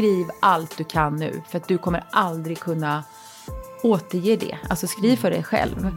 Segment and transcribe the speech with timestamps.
[0.00, 1.42] skriv allt du kan nu.
[1.48, 3.04] För att du kommer aldrig kunna
[3.82, 4.58] återge det.
[4.68, 5.90] Alltså skriv för dig själv.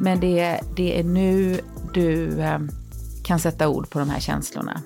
[0.00, 1.60] Men det, det är nu
[1.94, 2.58] du eh,
[3.24, 4.82] kan sätta ord på de här känslorna.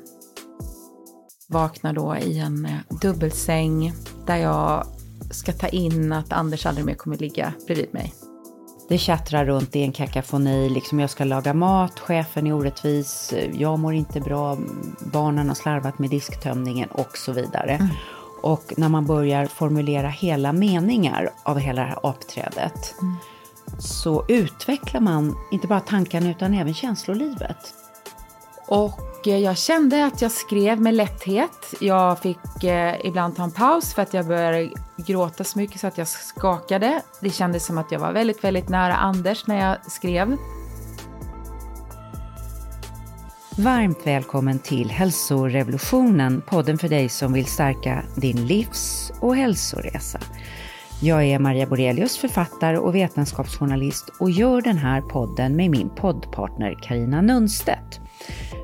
[1.49, 3.93] Vaknar då i en eh, dubbelsäng
[4.27, 4.87] där jag
[5.31, 8.15] ska ta in att Anders aldrig mer kommer ligga bredvid mig.
[8.89, 13.79] Det tjattrar runt i en kakafoni, liksom jag ska laga mat, chefen är orättvis, jag
[13.79, 14.59] mår inte bra,
[15.13, 17.73] barnen har slarvat med disktömningen och så vidare.
[17.73, 17.89] Mm.
[18.41, 23.15] Och när man börjar formulera hela meningar av hela det här apträdet mm.
[23.79, 27.75] så utvecklar man inte bara tankarna utan även känslolivet.
[28.69, 31.75] Och eh, jag kände att jag skrev med lätthet.
[31.81, 35.87] Jag fick eh, ibland ta en paus för att jag började gråta så mycket så
[35.87, 37.03] att jag skakade.
[37.21, 40.37] Det kändes som att jag var väldigt, väldigt nära Anders när jag skrev.
[43.61, 50.21] Varmt välkommen till Hälsorevolutionen, podden för dig som vill stärka din livs och hälsoresa.
[51.03, 56.79] Jag är Maria Borelius, författare och vetenskapsjournalist och gör den här podden med min poddpartner
[56.83, 58.01] Karina Nunstedt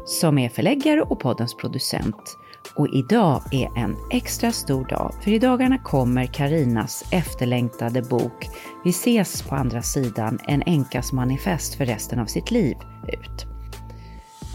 [0.04, 2.38] som är förläggare och poddens producent.
[2.74, 8.48] Och idag är en extra stor dag, för i dagarna kommer Karinas efterlängtade bok
[8.84, 12.76] Vi ses på andra sidan, en änkas manifest för resten av sitt liv
[13.08, 13.53] ut.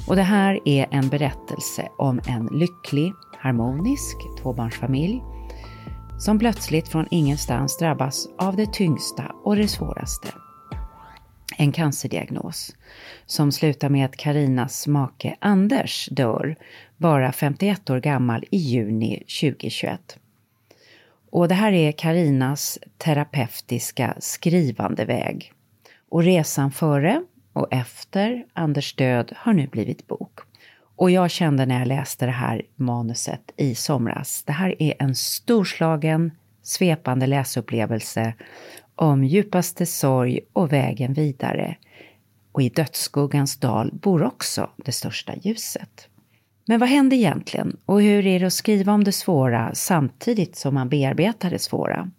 [0.09, 5.21] Och det här är en berättelse om en lycklig, harmonisk tvåbarnsfamilj
[6.19, 10.27] som plötsligt från ingenstans drabbas av det tyngsta och det svåraste.
[11.57, 12.75] En cancerdiagnos
[13.25, 16.55] som slutar med att Karinas make Anders dör,
[16.97, 20.17] bara 51 år gammal, i juni 2021.
[21.31, 25.53] Och det här är Karinas terapeutiska skrivande väg.
[26.09, 30.39] Och resan före och efter Anders död har nu blivit bok.
[30.95, 35.15] Och jag kände när jag läste det här manuset i somras, det här är en
[35.15, 36.31] storslagen,
[36.61, 38.33] svepande läsupplevelse
[38.95, 41.75] om djupaste sorg och vägen vidare.
[42.51, 46.07] Och i dödsskuggans dal bor också det största ljuset.
[46.65, 50.73] Men vad hände egentligen och hur är det att skriva om det svåra samtidigt som
[50.73, 52.11] man bearbetar det svåra?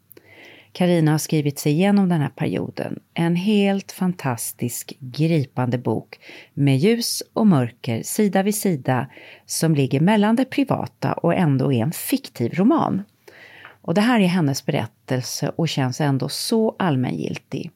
[0.72, 2.98] Karina har skrivit sig igenom den här perioden.
[3.14, 6.20] En helt fantastisk, gripande bok
[6.54, 9.06] med ljus och mörker sida vid sida
[9.46, 13.02] som ligger mellan det privata och ändå är en fiktiv roman.
[13.82, 17.70] Och det här är hennes berättelse och känns ändå så allmängiltig.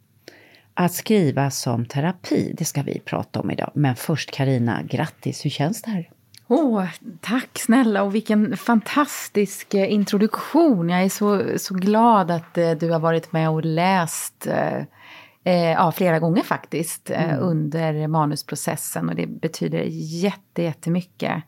[0.74, 3.70] Att skriva som terapi, det ska vi prata om idag.
[3.74, 6.10] Men först Karina, grattis, hur känns det här?
[6.48, 6.84] Åh,
[7.20, 10.88] tack snälla och vilken fantastisk eh, introduktion.
[10.88, 15.92] Jag är så, så glad att eh, du har varit med och läst eh, ja,
[15.92, 17.40] flera gånger faktiskt mm.
[17.40, 21.42] under manusprocessen och det betyder jätte, jättemycket.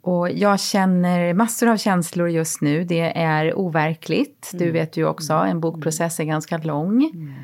[0.00, 2.84] Och jag känner massor av känslor just nu.
[2.84, 4.50] Det är overkligt.
[4.52, 4.72] Du mm.
[4.72, 7.10] vet ju också, en bokprocess är ganska lång.
[7.14, 7.34] Mm.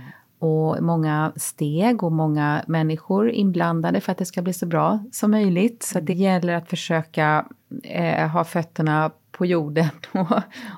[0.44, 5.31] Och många steg och många människor inblandade för att det ska bli så bra som
[5.31, 5.82] möjligt.
[5.82, 7.47] Så det gäller att försöka
[7.82, 10.27] eh, ha fötterna på jorden och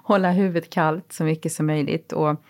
[0.03, 2.13] hålla huvudet kallt så mycket som möjligt.
[2.13, 2.41] Och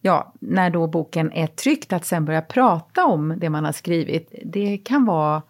[0.00, 4.34] ja, när då boken är tryckt, att sen börja prata om det man har skrivit,
[4.44, 5.42] det kan vara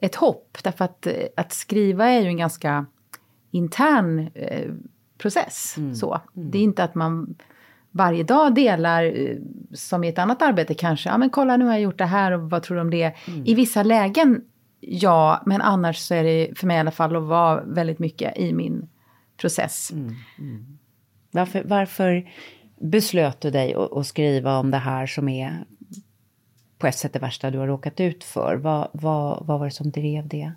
[0.00, 0.58] ett hopp.
[0.62, 2.86] Därför att, eh, att skriva är ju en ganska
[3.50, 4.70] intern eh,
[5.18, 5.74] process.
[5.76, 5.94] Mm.
[5.94, 6.20] Så.
[6.36, 6.50] Mm.
[6.50, 7.36] Det är inte att man
[7.94, 9.36] varje dag delar, eh,
[9.72, 12.32] som i ett annat arbete kanske, ja men kolla nu har jag gjort det här
[12.32, 13.14] och vad tror du om det?
[13.26, 13.46] Mm.
[13.46, 14.40] I vissa lägen,
[14.80, 18.38] ja, men annars så är det för mig i alla fall att vara väldigt mycket
[18.38, 18.88] i min
[19.36, 19.92] process.
[19.92, 20.14] Mm.
[20.38, 20.78] Mm.
[21.30, 22.30] Varför, varför
[22.80, 25.64] beslöt du dig att skriva om det här som är
[26.78, 28.56] på ett sätt det värsta du har råkat ut för.
[28.56, 30.52] Vad, vad, vad var det som drev det?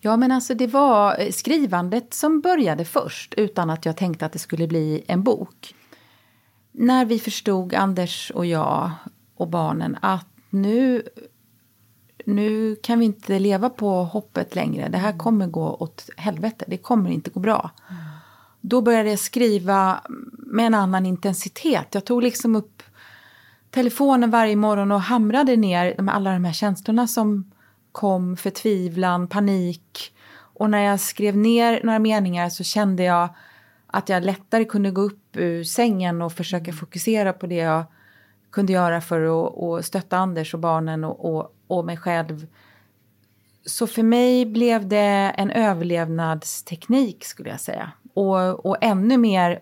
[0.00, 4.32] Ja, men alltså det var eh, skrivandet som började först utan att jag tänkte att
[4.32, 5.74] det skulle bli en bok.
[6.78, 8.90] När vi förstod, Anders och jag
[9.36, 11.02] och barnen, att nu,
[12.24, 14.88] nu kan vi inte leva på hoppet längre.
[14.88, 16.64] Det här kommer gå åt helvete.
[16.68, 17.70] Det kommer inte gå bra.
[17.90, 18.02] Mm.
[18.60, 20.00] Då började jag skriva
[20.38, 21.86] med en annan intensitet.
[21.90, 22.82] Jag tog liksom upp
[23.70, 27.52] telefonen varje morgon och hamrade ner alla de här känslorna som
[27.92, 30.14] kom, förtvivlan, panik.
[30.32, 33.28] Och när jag skrev ner några meningar så kände jag
[33.96, 37.84] att jag lättare kunde gå upp ur sängen och försöka fokusera på det jag
[38.50, 42.46] kunde göra för att, att stötta Anders och barnen och, och, och mig själv.
[43.66, 47.92] Så för mig blev det en överlevnadsteknik skulle jag säga.
[48.14, 49.60] Och, och ännu mer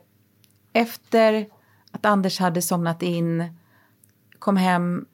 [0.73, 1.47] efter
[1.91, 3.59] att Anders hade somnat in
[4.39, 5.07] kom hem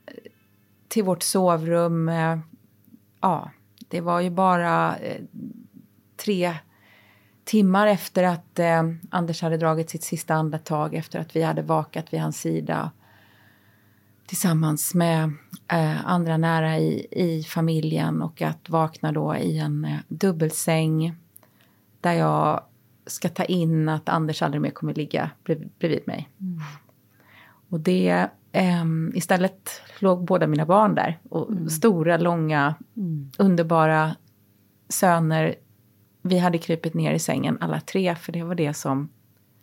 [0.88, 2.08] till vårt sovrum.
[2.08, 2.38] Eh,
[3.20, 3.50] ja,
[3.88, 5.20] det var ju bara eh,
[6.16, 6.54] tre
[7.50, 12.12] timmar efter att eh, Anders hade dragit sitt sista andetag, efter att vi hade vakat
[12.12, 12.90] vid hans sida
[14.26, 15.32] tillsammans med
[15.68, 21.14] eh, andra nära i, i familjen och att vakna då i en eh, dubbelsäng
[22.00, 22.60] där jag
[23.06, 26.28] ska ta in att Anders aldrig mer kommer ligga brev, bredvid mig.
[26.40, 26.60] Mm.
[27.68, 31.18] Och det, eh, istället låg båda mina barn där.
[31.28, 31.68] Och mm.
[31.68, 33.30] Stora, långa, mm.
[33.38, 34.16] underbara
[34.88, 35.54] söner.
[36.22, 39.08] Vi hade krypit ner i sängen alla tre, för det var det som...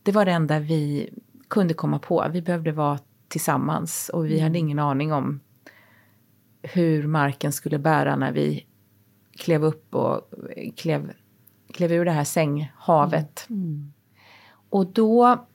[0.04, 1.10] Det var det enda vi
[1.48, 2.28] kunde komma på.
[2.32, 4.44] Vi behövde vara tillsammans och vi mm.
[4.44, 5.40] hade ingen aning om
[6.62, 8.66] hur marken skulle bära när vi
[9.38, 10.22] klev upp och
[10.76, 11.12] klev,
[11.74, 13.48] klev ur det här sänghavet.
[13.50, 13.64] Mm.
[13.64, 13.94] Mm.
[14.70, 15.46] Och då,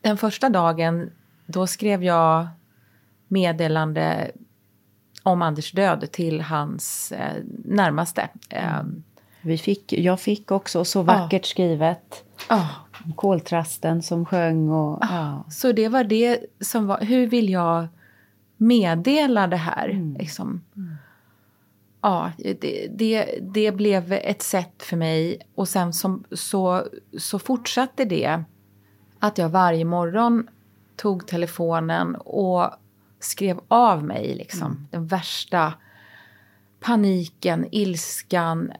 [0.00, 1.10] den första dagen,
[1.46, 2.46] då skrev jag
[3.28, 4.30] meddelande
[5.22, 8.28] om Anders död till hans eh, närmaste.
[8.48, 8.82] Eh,
[9.42, 11.46] vi fick, jag fick också så vackert ah.
[11.46, 12.24] skrivet.
[12.48, 12.68] Ah.
[13.16, 15.04] Koltrasten som sjöng och...
[15.04, 15.08] Ah.
[15.10, 15.44] Ja.
[15.50, 17.00] Så det var det som var...
[17.00, 17.88] Hur vill jag
[18.56, 19.88] meddela det här?
[19.88, 20.16] Mm.
[20.18, 20.64] Liksom.
[20.76, 20.96] Mm.
[22.00, 25.38] Ja, det, det, det, blev ett sätt för mig.
[25.54, 26.86] Och sen som, så,
[27.18, 28.44] så fortsatte det
[29.18, 30.48] att jag varje morgon
[30.96, 32.70] tog telefonen och
[33.20, 34.88] skrev av mig liksom, mm.
[34.90, 35.72] den värsta
[36.80, 38.72] paniken, ilskan,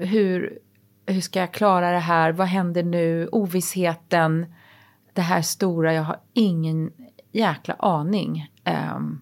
[0.00, 0.58] hur,
[1.06, 4.46] hur ska jag klara det här, vad händer nu, ovissheten,
[5.12, 6.92] det här stora, jag har ingen
[7.32, 8.52] jäkla aning.
[8.96, 9.20] Um,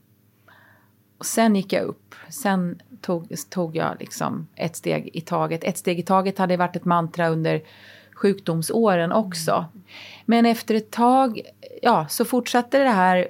[1.19, 5.64] och sen gick jag upp, sen tog, tog jag liksom ett steg i taget.
[5.64, 7.62] Ett steg i taget hade varit ett mantra under
[8.14, 9.64] sjukdomsåren också.
[10.25, 11.40] Men efter ett tag,
[11.82, 13.28] ja, så fortsatte det här.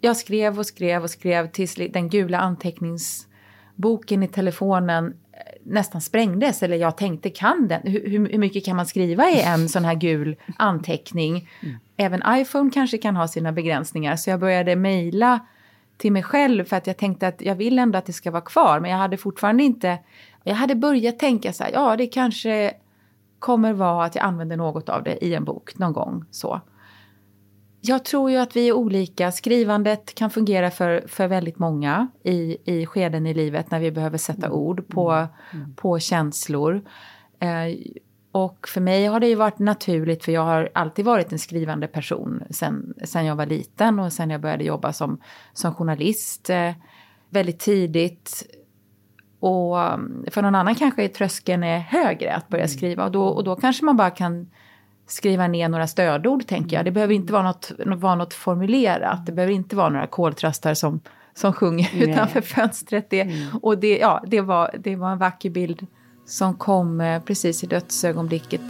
[0.00, 5.16] Jag skrev och skrev och skrev tills den gula anteckningsboken i telefonen
[5.64, 6.62] nästan sprängdes.
[6.62, 7.80] Eller jag tänkte, kan den?
[7.84, 11.48] Hur, hur mycket kan man skriva i en sån här gul anteckning?
[11.62, 11.76] Mm.
[11.96, 14.16] Även iPhone kanske kan ha sina begränsningar.
[14.16, 15.40] Så jag började mejla
[15.96, 18.42] till mig själv för att jag tänkte att jag vill ändå att det ska vara
[18.42, 18.80] kvar.
[18.80, 19.98] Men jag hade fortfarande inte...
[20.44, 22.72] Jag hade börjat tänka så här, ja det kanske
[23.38, 26.24] kommer vara att jag använder något av det i en bok någon gång.
[26.30, 26.60] så.
[27.86, 29.32] Jag tror ju att vi är olika.
[29.32, 34.18] Skrivandet kan fungera för, för väldigt många i, i skeden i livet när vi behöver
[34.18, 34.58] sätta mm.
[34.58, 35.10] ord på,
[35.52, 35.74] mm.
[35.74, 36.82] på känslor.
[37.40, 37.76] Eh,
[38.32, 41.86] och för mig har det ju varit naturligt för jag har alltid varit en skrivande
[41.86, 45.20] person sen, sen jag var liten och sen jag började jobba som,
[45.52, 46.72] som journalist eh,
[47.30, 48.46] väldigt tidigt.
[49.40, 52.76] Och mm, för någon annan kanske tröskeln är högre att börja mm.
[52.76, 54.50] skriva och då, och då kanske man bara kan
[55.06, 56.84] skriva ner några stödord, tänker jag.
[56.84, 59.26] Det behöver inte vara något, vara något formulerat.
[59.26, 61.00] Det behöver inte vara några koltrastar som,
[61.34, 62.10] som sjunger Nej.
[62.10, 63.10] utanför fönstret.
[63.10, 63.58] Det, mm.
[63.62, 65.86] Och det, ja, det, var, det var en vacker bild
[66.26, 68.60] som kom eh, precis i dödsögonblicket.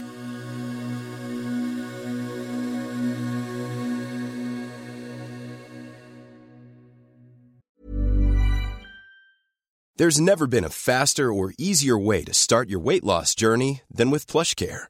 [9.97, 14.11] There's never been a faster or easier way to start your weight loss journey than
[14.11, 14.89] with plush care.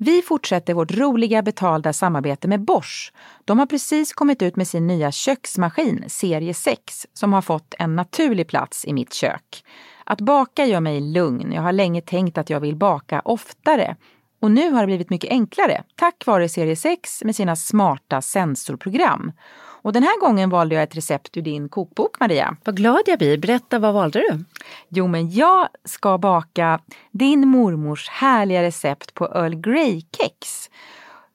[0.00, 3.12] Vi fortsätter vårt roliga betalda samarbete med Bosch.
[3.44, 7.96] De har precis kommit ut med sin nya köksmaskin, serie 6, som har fått en
[7.96, 9.64] naturlig plats i mitt kök.
[10.04, 11.52] Att baka gör mig lugn.
[11.52, 13.96] Jag har länge tänkt att jag vill baka oftare.
[14.40, 19.32] Och nu har det blivit mycket enklare tack vare serie 6 med sina smarta sensorprogram.
[19.82, 22.56] Och den här gången valde jag ett recept ur din kokbok Maria.
[22.64, 23.38] Vad glad jag blir.
[23.38, 24.44] Berätta, vad valde du?
[24.88, 26.80] Jo, men jag ska baka
[27.10, 30.70] din mormors härliga recept på Earl Grey-kex.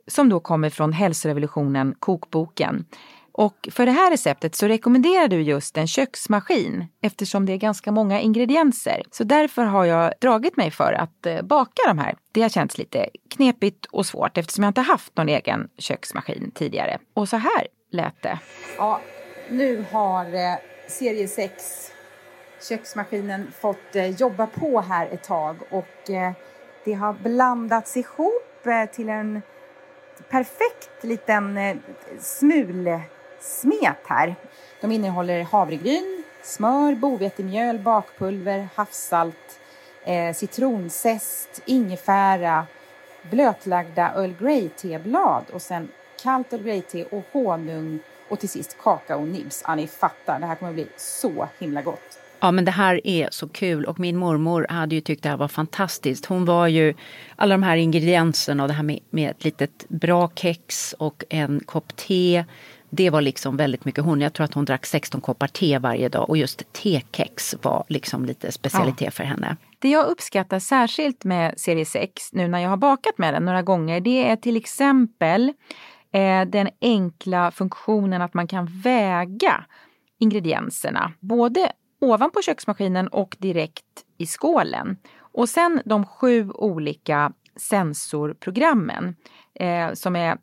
[0.07, 2.85] Som då kommer från Hälsorevolutionen kokboken.
[3.33, 7.91] Och för det här receptet så rekommenderar du just en köksmaskin eftersom det är ganska
[7.91, 9.03] många ingredienser.
[9.11, 12.15] Så därför har jag dragit mig för att eh, baka de här.
[12.31, 16.97] Det har känts lite knepigt och svårt eftersom jag inte haft någon egen köksmaskin tidigare.
[17.13, 18.39] Och så här lät det.
[18.77, 18.99] Ja,
[19.49, 20.55] nu har eh,
[20.87, 21.91] serie 6
[22.61, 26.31] köksmaskinen fått eh, jobba på här ett tag och eh,
[26.83, 29.41] det har blandats ihop eh, till en
[30.29, 31.75] perfekt liten eh,
[32.19, 34.35] smulsmet här.
[34.81, 39.59] De innehåller havregryn, smör, bovetemjöl, bakpulver, havssalt,
[40.05, 42.67] eh, citronzest, ingefära,
[43.21, 45.89] blötlagda Earl Grey-teblad och sen
[46.23, 47.99] kallt Earl Grey-te och honung
[48.29, 49.63] och till sist kakaonibs.
[49.67, 52.19] Ja, ni fattar, det här kommer att bli så himla gott.
[52.39, 55.37] Ja, men det här är så kul och min mormor hade ju tyckt det här
[55.37, 56.25] var fantastiskt.
[56.25, 56.93] Hon var ju
[57.35, 61.59] alla de här ingredienserna och det här med, med ett litet bra kex och en
[61.59, 62.45] kopp te.
[62.89, 64.21] Det var liksom väldigt mycket hon.
[64.21, 68.25] Jag tror att hon drack 16 koppar te varje dag och just tekex var liksom
[68.25, 69.11] lite specialitet ja.
[69.11, 69.57] för henne.
[69.79, 73.61] Det jag uppskattar särskilt med serie 6 nu när jag har bakat med den några
[73.61, 75.53] gånger det är till exempel
[76.13, 79.65] eh, den enkla funktionen att man kan väga
[80.19, 81.13] ingredienserna.
[81.19, 84.97] Både ovanpå köksmaskinen och direkt i skålen.
[85.19, 89.15] Och sen de sju olika sensorprogrammen
[89.53, 90.37] eh, som är,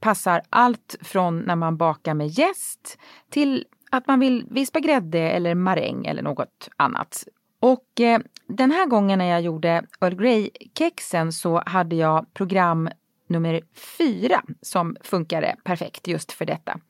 [0.00, 2.98] passar allt från när man bakar med jäst
[3.30, 7.24] till att man vill vispa grädde eller maräng eller något annat.
[7.60, 12.88] Och eh, den här gången när jag gjorde Earl Grey-kexen så hade jag program
[13.28, 13.60] nummer
[13.98, 16.80] fyra som funkade perfekt just för detta.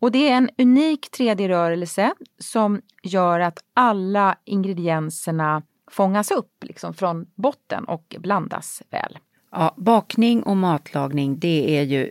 [0.00, 7.26] Och det är en unik 3D-rörelse som gör att alla ingredienserna fångas upp liksom från
[7.34, 9.18] botten och blandas väl.
[9.52, 12.10] Ja, bakning och matlagning det är ju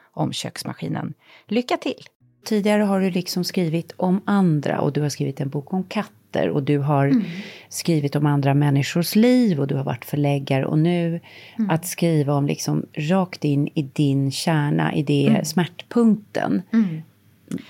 [0.13, 1.13] om köksmaskinen.
[1.47, 2.03] Lycka till!
[2.45, 6.49] Tidigare har du liksom skrivit om andra och du har skrivit en bok om katter
[6.49, 7.23] och du har mm.
[7.69, 11.19] skrivit om andra människors liv och du har varit förläggare och nu
[11.57, 11.69] mm.
[11.69, 15.45] att skriva om liksom rakt in i din kärna, i det mm.
[15.45, 16.61] smärtpunkten.
[16.73, 17.01] Mm.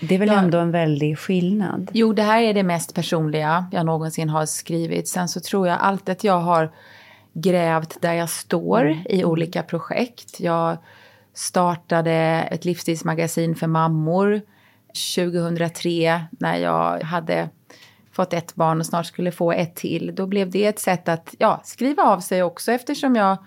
[0.01, 1.91] Det är väl ändå en väldig skillnad?
[1.93, 5.07] Jo, det här är det mest personliga jag någonsin har skrivit.
[5.07, 6.71] Sen så tror jag allt att jag har
[7.33, 8.99] grävt där jag står mm.
[9.09, 10.39] i olika projekt.
[10.39, 10.77] Jag
[11.33, 14.41] startade ett livsstilsmagasin för mammor
[15.15, 17.49] 2003 när jag hade
[18.11, 20.15] fått ett barn och snart skulle få ett till.
[20.15, 23.37] Då blev det ett sätt att ja, skriva av sig också eftersom jag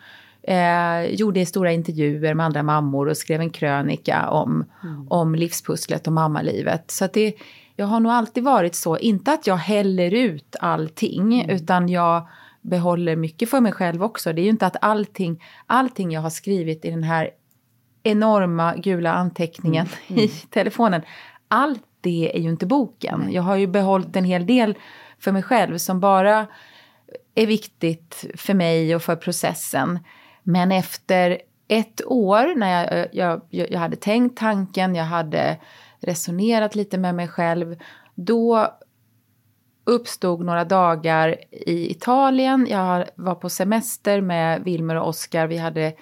[0.42, 5.06] eh, gjorde stora intervjuer med andra mammor och skrev en krönika om, mm.
[5.10, 6.90] om livspusslet och mammalivet.
[6.90, 7.34] Så det,
[7.76, 11.56] jag har nog alltid varit så, inte att jag häller ut allting mm.
[11.56, 12.28] utan jag
[12.60, 14.32] behåller mycket för mig själv också.
[14.32, 17.30] Det är ju inte att allting, allting jag har skrivit i den här
[18.04, 19.98] enorma gula anteckningen mm.
[20.08, 20.24] Mm.
[20.24, 21.02] i telefonen.
[21.48, 23.28] Allt det är ju inte boken.
[23.32, 24.74] Jag har ju behållit en hel del
[25.18, 26.46] för mig själv som bara
[27.34, 29.98] är viktigt för mig och för processen.
[30.42, 35.56] Men efter ett år när jag, jag, jag hade tänkt tanken, jag hade
[36.00, 37.76] resonerat lite med mig själv,
[38.14, 38.68] då
[39.84, 42.66] uppstod några dagar i Italien.
[42.70, 45.46] Jag var på semester med Wilmer och Oskar.
[45.46, 45.92] Vi hade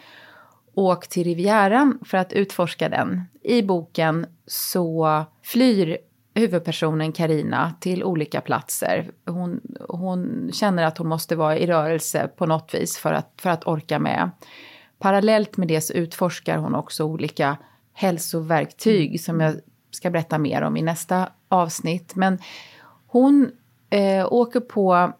[0.75, 3.23] åkt till Rivieran för att utforska den.
[3.43, 5.99] I boken så flyr
[6.35, 9.11] huvudpersonen Karina till olika platser.
[9.26, 13.50] Hon, hon känner att hon måste vara i rörelse på något vis för att, för
[13.50, 14.31] att orka med.
[14.99, 17.57] Parallellt med det så utforskar hon också olika
[17.93, 19.55] hälsoverktyg som jag
[19.91, 22.14] ska berätta mer om i nästa avsnitt.
[22.14, 22.38] Men
[23.07, 23.50] hon
[23.91, 25.12] eh, åker på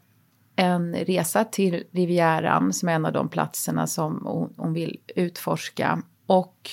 [0.57, 6.03] en resa till Rivieran som är en av de platserna som hon, hon vill utforska.
[6.27, 6.71] Och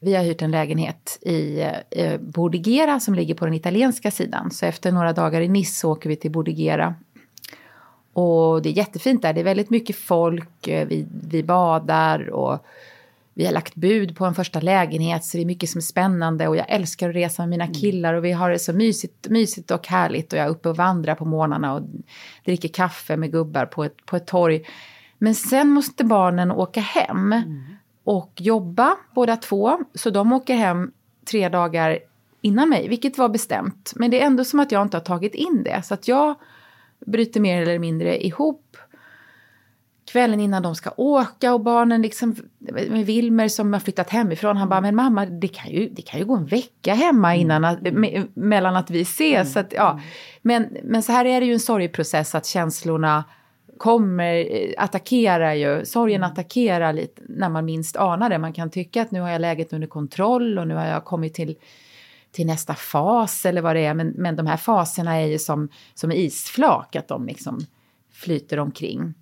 [0.00, 1.60] vi har hyrt en lägenhet i
[1.90, 4.50] eh, Bordigera som ligger på den italienska sidan.
[4.50, 6.94] Så efter några dagar i Nice så åker vi till Bordigera.
[8.12, 12.66] Och det är jättefint där, det är väldigt mycket folk, eh, vi, vi badar och
[13.38, 16.48] vi har lagt bud på en första lägenhet så det är mycket som är spännande
[16.48, 17.74] och jag älskar att resa med mina Mm.
[17.74, 20.76] killar och vi har det så mysigt, mysigt och härligt och jag är uppe och
[20.76, 21.82] vandrar på morgnarna och
[22.44, 24.64] dricker kaffe med gubbar på ett, på ett torg.
[25.18, 27.62] Men sen måste barnen åka hem Mm.
[28.04, 30.92] och jobba båda två så de åker hem
[31.30, 31.98] tre dagar
[32.40, 33.92] innan mig, vilket var bestämt.
[33.96, 36.34] Men det är ändå som att jag inte har tagit in det så att jag
[37.06, 38.76] bryter mer eller mindre ihop
[40.08, 42.36] kvällen innan de ska åka och barnen liksom
[42.88, 46.20] med Wilmer som har flyttat hemifrån han bara men mamma det kan ju, det kan
[46.20, 49.52] ju gå en vecka hemma innan att, me, mellan att vi ses.
[49.52, 50.00] Så att, ja.
[50.42, 53.24] men, men så här är det ju en sorgprocess att känslorna
[53.78, 58.38] kommer, eh, attackerar ju, sorgen attackerar lite när man minst anar det.
[58.38, 61.34] Man kan tycka att nu har jag läget under kontroll och nu har jag kommit
[61.34, 61.56] till
[62.30, 63.94] till nästa fas eller vad det är.
[63.94, 67.60] Men, men de här faserna är ju som, som isflak, att de liksom
[68.12, 69.14] flyter omkring.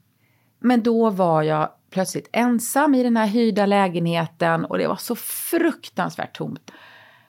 [0.66, 5.16] Men då var jag plötsligt ensam i den här hyrda lägenheten och det var så
[5.16, 6.70] fruktansvärt tomt.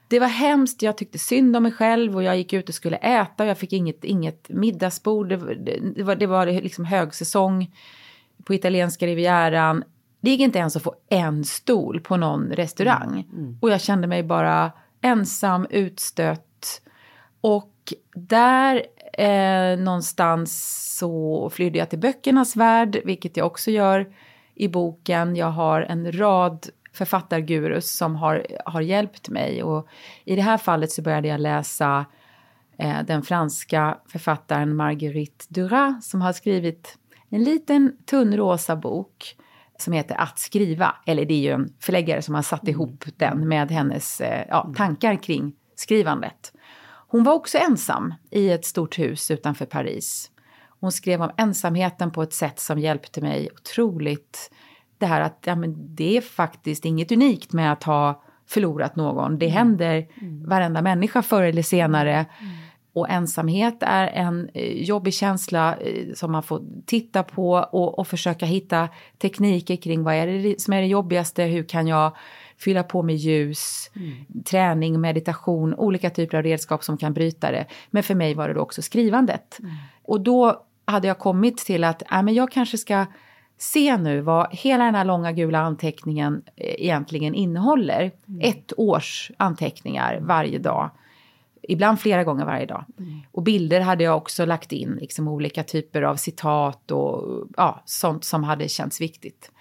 [0.08, 2.98] Det var hemskt, jag tyckte synd om mig själv och jag gick ut och skulle
[2.98, 5.30] äta och jag fick inget, inget middagsbord.
[5.30, 5.56] Det,
[5.96, 7.76] det, var, det var liksom högsäsong
[8.44, 9.84] på italienska rivieran.
[10.22, 13.28] Det gick inte ens att få en stol på någon restaurang.
[13.62, 16.82] Och jag kände mig bara ensam, utstött.
[17.42, 17.74] Och
[18.16, 18.84] där
[19.18, 24.14] eh, någonstans så flydde jag till böckernas värld, vilket jag också gör
[24.56, 25.36] i boken.
[25.36, 29.64] Jag har en rad författargurus som har, har hjälpt mig.
[29.64, 29.88] Och
[30.26, 32.06] i det här fallet så började jag läsa
[32.80, 36.98] eh, den franska författaren Marguerite Duras som har skrivit
[37.30, 39.36] en liten tunn rosa bok
[39.78, 40.96] som heter Att skriva.
[41.06, 44.74] Eller det är ju en förläggare som har satt ihop den med hennes eh, ja,
[44.78, 46.54] tankar kring skrivandet.
[47.08, 50.32] Hon var också ensam i ett stort hus utanför Paris.
[50.80, 54.52] Hon skrev om ensamheten på ett sätt som hjälpte mig otroligt.
[54.98, 59.40] Det här att ja, men det är faktiskt inget unikt med att ha förlorat någon.
[59.40, 60.08] Det händer
[60.48, 62.26] varenda människa förr eller senare.
[62.94, 68.08] Och ensamhet är en eh, jobbig känsla eh, som man får titta på och, och
[68.08, 72.16] försöka hitta tekniker kring vad är det som är det jobbigaste, hur kan jag
[72.60, 73.92] fylla på med ljus,
[74.46, 77.66] träning, meditation, olika typer av redskap som kan bryta det.
[77.90, 79.60] Men för mig var det då också skrivandet.
[80.04, 83.06] Och då hade jag kommit till att äh, men jag kanske ska
[83.58, 88.12] se nu vad hela den här långa gula anteckningen eh, egentligen innehåller.
[88.42, 90.90] Ett års anteckningar varje dag.
[91.70, 92.86] Ibland flera gånger varje dag.
[93.32, 98.24] Och bilder hade jag också lagt in, liksom olika typer av citat och ja, sånt
[98.24, 99.52] som hade känts viktigt.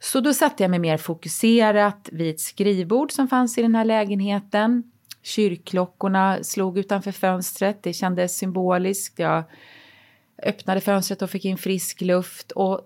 [0.00, 3.84] Så då satte jag mig mer fokuserat vid ett skrivbord som fanns i den här
[3.84, 4.82] lägenheten.
[5.22, 9.18] Kyrkklockorna slog utanför fönstret, det kändes symboliskt.
[9.18, 9.44] Jag
[10.42, 12.80] öppnade fönstret och fick in frisk luft och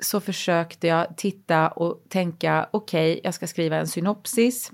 [0.00, 4.72] så försökte jag titta och tänka, okej, okay, jag ska skriva en synopsis.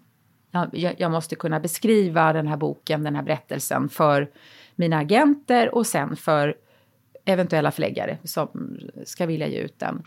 [0.72, 4.30] Jag, jag måste kunna beskriva den här boken, den här berättelsen för
[4.76, 6.56] mina agenter och sen för
[7.24, 10.02] eventuella förläggare som ska vilja ge ut den.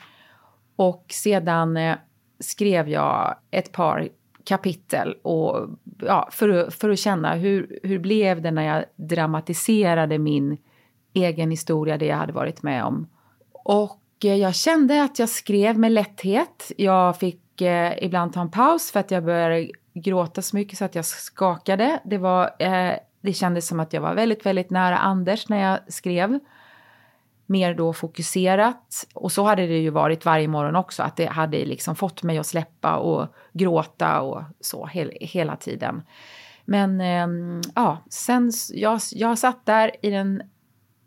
[0.78, 1.96] Och sedan eh,
[2.40, 4.10] skrev jag ett par
[4.44, 5.70] kapitel och,
[6.02, 10.58] ja, för, för att känna hur, hur blev det när jag dramatiserade min
[11.14, 13.08] egen historia, det jag hade varit med om.
[13.52, 16.72] Och eh, jag kände att jag skrev med lätthet.
[16.78, 20.86] Jag fick eh, ibland ta en paus för att jag började gråta så mycket så
[20.86, 22.00] att jag skakade.
[22.06, 25.94] Det, var, eh, det kändes som att jag var väldigt, väldigt nära Anders när jag
[25.94, 26.40] skrev.
[27.50, 29.08] Mer då fokuserat.
[29.14, 32.38] Och så hade det ju varit varje morgon också, att det hade liksom fått mig
[32.38, 36.02] att släppa och gråta och så he hela tiden.
[36.66, 40.42] Men eh, ja, sen jag, jag satt där i den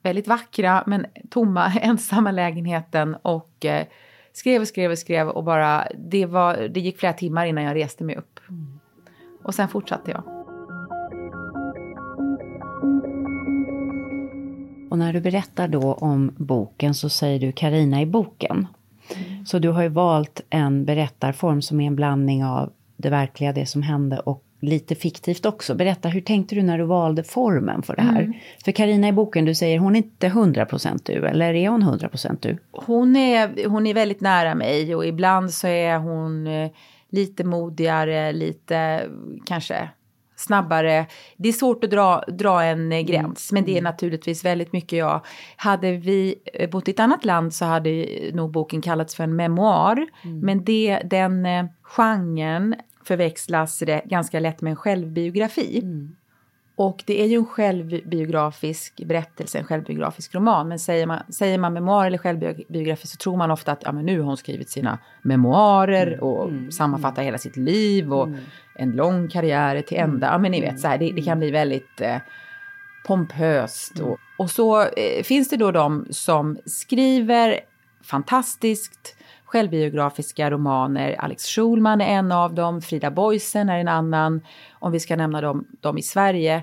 [0.03, 3.87] väldigt vackra men tomma ensamma lägenheten och eh,
[4.33, 7.76] skrev och skrev och skrev och bara det, var, det gick flera timmar innan jag
[7.76, 8.40] reste mig upp.
[8.48, 8.81] Mm.
[9.42, 10.39] Och sen fortsatte jag.
[14.90, 18.66] Och när du berättar då om boken så säger du Karina i boken.
[19.16, 19.46] Mm.
[19.46, 23.66] Så du har ju valt en berättarform som är en blandning av det verkliga, det
[23.66, 25.74] som hände och lite fiktivt också.
[25.74, 28.22] Berätta, hur tänkte du när du valde formen för det här?
[28.22, 28.33] Mm.
[28.64, 32.37] För Karina i boken, du säger hon är inte 100% du, eller är hon 100%
[32.40, 32.59] du?
[32.70, 36.48] Hon är, hon är väldigt nära mig och ibland så är hon
[37.11, 39.03] lite modigare, lite
[39.46, 39.88] kanske
[40.40, 41.07] snabbare.
[41.37, 43.64] Det är svårt att dra, dra en gräns, mm.
[43.64, 45.20] men det är naturligtvis väldigt mycket jag.
[45.57, 46.35] Hade vi
[46.72, 50.40] bott i ett annat land så hade nog boken kallats för en memoar, mm.
[50.40, 51.46] men det, den
[51.83, 52.74] genren
[53.05, 55.81] förväxlas det ganska lätt med en självbiografi.
[55.83, 56.16] Mm.
[56.81, 60.69] Och det är ju en självbiografisk berättelse, en självbiografisk roman.
[60.69, 64.07] Men säger man, säger man memoar eller självbiografi så tror man ofta att ja, men
[64.07, 66.21] nu har hon skrivit sina memoarer mm.
[66.21, 66.73] och mm.
[66.73, 68.40] sammanfattar hela sitt liv och mm.
[68.75, 70.27] en lång karriär till ända.
[70.27, 72.16] Ja, men ni vet, så här, det, det kan bli väldigt eh,
[73.07, 74.01] pompöst.
[74.01, 77.61] Och, och så eh, finns det då de som skriver
[78.03, 79.16] fantastiskt
[79.50, 81.16] självbiografiska romaner.
[81.18, 84.40] Alex Schulman är en av dem, Frida Boisen är en annan,
[84.72, 86.62] om vi ska nämna dem, dem i Sverige.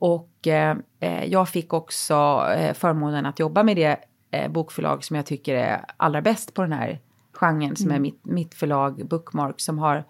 [0.00, 3.96] Och eh, eh, jag fick också eh, förmånen att jobba med det
[4.30, 6.98] eh, bokförlag som jag tycker är allra bäst på den här
[7.32, 7.96] genren, som mm.
[7.96, 10.04] är mitt, mitt förlag Bookmark, som har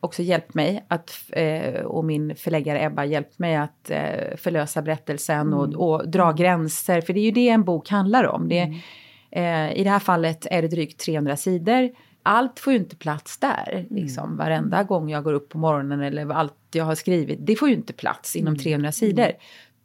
[0.00, 5.40] också hjälpt mig att, eh, och min förläggare Ebba hjälpt mig att eh, förlösa berättelsen
[5.40, 5.58] mm.
[5.58, 8.48] och, och, dra gränser, för det är ju det en bok handlar om.
[8.48, 8.78] Det, mm.
[9.34, 11.90] Eh, I det här fallet är det drygt 300 sidor.
[12.22, 13.86] Allt får ju inte plats där, mm.
[13.90, 14.36] liksom.
[14.36, 17.74] Varenda gång jag går upp på morgonen eller allt jag har skrivit, det får ju
[17.74, 18.92] inte plats inom 300 mm.
[18.92, 19.24] sidor.
[19.24, 19.36] Mm.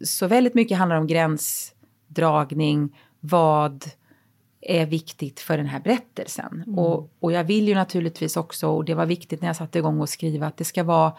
[0.03, 3.85] Så väldigt mycket handlar om gränsdragning, vad
[4.61, 6.63] är viktigt för den här berättelsen.
[6.67, 6.79] Mm.
[6.79, 10.01] Och, och jag vill ju naturligtvis också, och det var viktigt när jag satte igång
[10.01, 11.13] och skriva, att det ska vara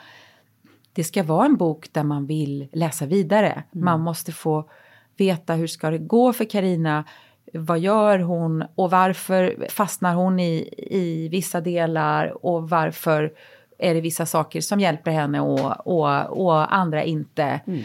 [0.93, 3.53] det ska vara en bok där man vill läsa vidare.
[3.53, 3.85] Mm.
[3.85, 4.71] Man måste få
[5.17, 7.05] veta hur ska det gå för Karina.
[7.53, 13.33] Vad gör hon och varför fastnar hon i, i vissa delar och varför
[13.79, 17.61] är det vissa saker som hjälper henne och, och, och andra inte.
[17.67, 17.83] Mm.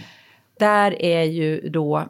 [0.60, 2.08] Där är ju då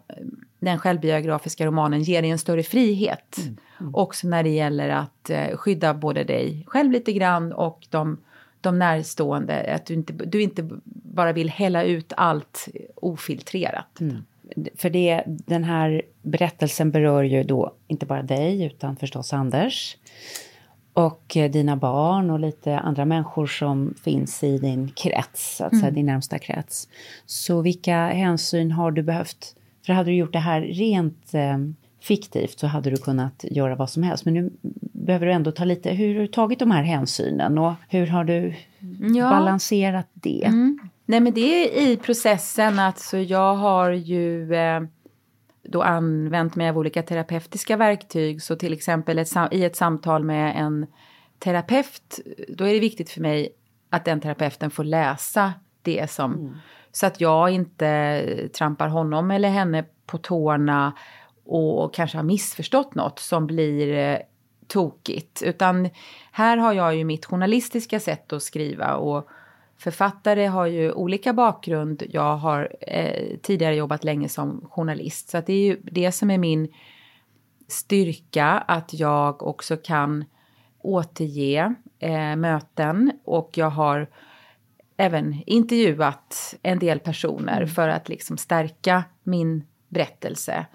[0.59, 3.37] den självbiografiska romanen ger dig en större frihet.
[3.37, 3.57] Mm.
[3.79, 3.95] Mm.
[3.95, 8.17] Också när det gäller att eh, skydda både dig själv lite grann och de,
[8.61, 9.75] de närstående.
[9.75, 13.99] Att du inte, du inte bara vill hälla ut allt ofiltrerat.
[13.99, 14.23] Mm.
[14.75, 19.97] För det, den här berättelsen berör ju då inte bara dig utan förstås Anders
[20.93, 25.71] och eh, dina barn och lite andra människor som finns i din krets, så att
[25.71, 25.93] säga, mm.
[25.93, 26.87] din närmsta krets.
[27.25, 29.55] Så vilka hänsyn har du behövt
[29.85, 31.57] för hade du gjort det här rent eh,
[32.01, 34.25] fiktivt så hade du kunnat göra vad som helst.
[34.25, 37.73] Men nu behöver du ändå ta lite, hur har du tagit de här hänsynen och
[37.89, 38.53] hur har du
[39.15, 39.29] ja.
[39.29, 40.45] balanserat det?
[40.45, 40.79] Mm.
[41.05, 44.81] Nej men det är i processen, alltså jag har ju eh,
[45.63, 48.41] då använt mig av olika terapeutiska verktyg.
[48.41, 50.85] Så till exempel ett, i ett samtal med en
[51.39, 53.49] terapeut, då är det viktigt för mig
[53.89, 56.55] att den terapeuten får läsa det som mm.
[56.95, 60.93] Så att jag inte trampar honom eller henne på tårna
[61.45, 64.17] och kanske har missförstått något som blir eh,
[64.67, 65.41] tokigt.
[65.41, 65.89] Utan
[66.31, 69.29] här har jag ju mitt journalistiska sätt att skriva och
[69.77, 72.03] författare har ju olika bakgrund.
[72.09, 76.31] Jag har eh, tidigare jobbat länge som journalist så att det är ju det som
[76.31, 76.73] är min
[77.67, 80.25] styrka att jag också kan
[80.81, 84.09] återge eh, möten och jag har
[84.97, 87.67] även intervjuat en del personer mm.
[87.67, 90.65] för att liksom stärka min berättelse.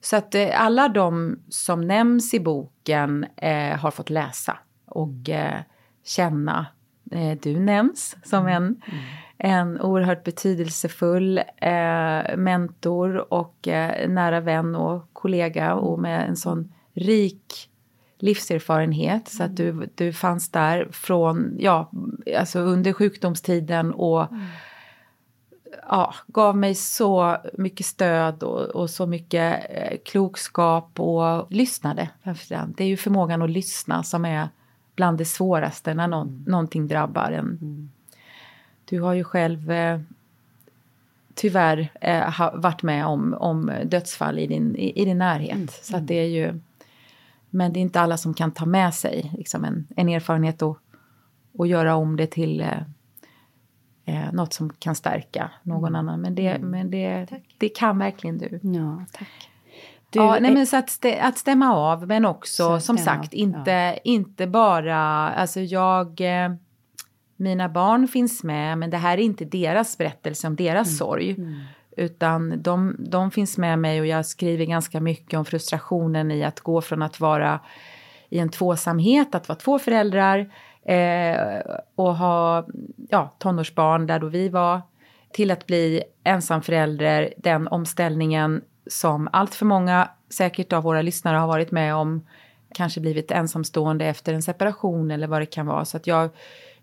[0.00, 5.60] Så att eh, alla de som nämns i boken eh, har fått läsa och eh,
[6.04, 6.66] känna.
[7.10, 8.80] Eh, du nämns som en, mm.
[9.38, 16.72] en oerhört betydelsefull eh, mentor och eh, nära vän och kollega och med en sån
[16.94, 17.70] rik
[18.18, 21.90] livserfarenhet så att du, du fanns där från, ja,
[22.38, 24.44] alltså under sjukdomstiden och mm.
[25.88, 32.08] ja, gav mig så mycket stöd och, och så mycket eh, klokskap och lyssnade.
[32.76, 34.48] Det är ju förmågan att lyssna som är
[34.96, 36.44] bland det svåraste när någon, mm.
[36.46, 37.58] någonting drabbar en.
[37.62, 37.90] Mm.
[38.84, 40.00] Du har ju själv eh,
[41.34, 45.54] tyvärr eh, varit med om, om dödsfall i din, i, i din närhet.
[45.54, 45.68] Mm.
[45.82, 46.60] Så att det är ju
[47.56, 50.78] men det är inte alla som kan ta med sig liksom en, en erfarenhet och,
[51.52, 52.82] och göra om det till eh,
[54.04, 55.94] eh något som kan stärka någon mm.
[55.94, 56.20] annan.
[56.20, 56.70] Men, det, mm.
[56.70, 57.26] men det,
[57.58, 58.60] det kan verkligen du.
[58.62, 59.50] Ja, tack.
[60.16, 63.70] Du, ja, nej, men så att, stä, att stämma av, men också som sagt inte,
[63.70, 63.94] ja.
[64.04, 64.98] inte bara,
[65.30, 66.50] alltså jag, eh,
[67.36, 70.96] mina barn finns med, men det här är inte deras berättelse om deras mm.
[70.96, 71.30] sorg.
[71.30, 71.54] Mm.
[71.96, 76.60] Utan de, de finns med mig och jag skriver ganska mycket om frustrationen i att
[76.60, 77.60] gå från att vara
[78.28, 80.52] i en tvåsamhet, att vara två föräldrar
[80.82, 81.60] eh,
[81.94, 82.66] och ha
[83.10, 84.80] ja, tonårsbarn där då vi var,
[85.32, 91.46] till att bli ensamförälder, den omställningen som allt för många säkert av våra lyssnare har
[91.46, 92.26] varit med om,
[92.74, 95.84] kanske blivit ensamstående efter en separation eller vad det kan vara.
[95.84, 96.30] Så att jag,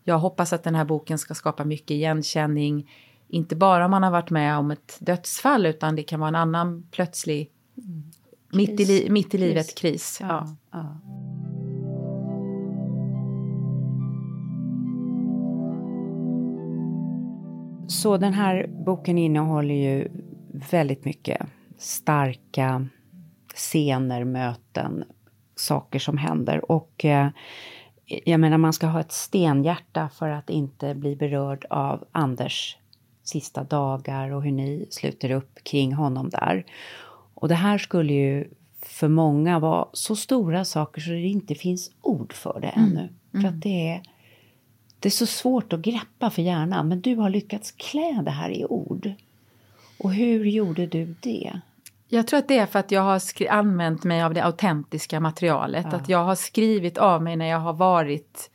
[0.04, 2.92] jag hoppas att den här boken ska skapa mycket igenkänning,
[3.28, 6.36] inte bara om man har varit med om ett dödsfall utan det kan vara en
[6.36, 8.04] annan plötslig, mm.
[8.54, 10.18] mitt, i, mitt i livet kris.
[10.22, 10.28] Ja.
[10.28, 10.56] Ja.
[10.72, 11.14] Ja.
[17.88, 20.08] Så den här boken innehåller ju
[20.72, 21.48] väldigt mycket
[21.84, 22.88] starka
[23.54, 25.04] scener, möten,
[25.56, 26.72] saker som händer.
[26.72, 27.30] Och eh,
[28.06, 32.78] jag menar, man ska ha ett stenhjärta för att inte bli berörd av Anders
[33.24, 36.66] sista dagar och hur ni sluter upp kring honom där.
[37.34, 38.50] Och det här skulle ju
[38.82, 43.00] för många vara så stora saker så det inte finns ord för det ännu.
[43.00, 43.12] Mm.
[43.32, 43.60] För att mm.
[43.60, 44.04] det är,
[45.00, 46.88] det är så svårt att greppa för hjärnan.
[46.88, 49.14] Men du har lyckats klä det här i ord.
[50.00, 51.60] Och hur gjorde du det?
[52.14, 55.86] Jag tror att det är för att jag har använt mig av det autentiska materialet.
[55.92, 55.98] Ja.
[55.98, 58.52] Att jag har skrivit av mig när jag har varit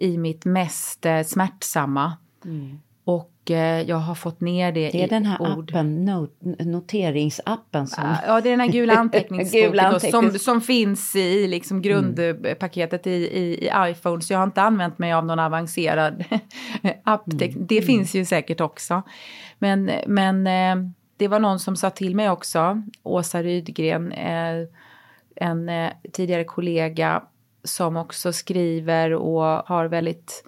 [0.00, 2.12] i mitt mest eh, smärtsamma.
[2.44, 2.78] Mm.
[3.04, 4.92] Och eh, jag har fått ner det, i ord.
[4.92, 5.70] Det är den här ord.
[5.70, 8.16] appen, not noteringsappen som...
[8.26, 13.66] Ja, det är den här gula anteckningsboken som, som finns i liksom grundpaketet i, i,
[13.66, 14.22] i, iPhone.
[14.22, 16.24] Så jag har inte använt mig av någon avancerad
[17.04, 17.32] app.
[17.32, 17.66] Mm.
[17.66, 17.86] Det mm.
[17.86, 19.02] finns ju säkert också.
[19.58, 24.66] Men, men eh, det var någon som sa till mig också, Åsa Rydgren, eh,
[25.36, 27.22] en eh, tidigare kollega
[27.64, 30.44] som också skriver och har väldigt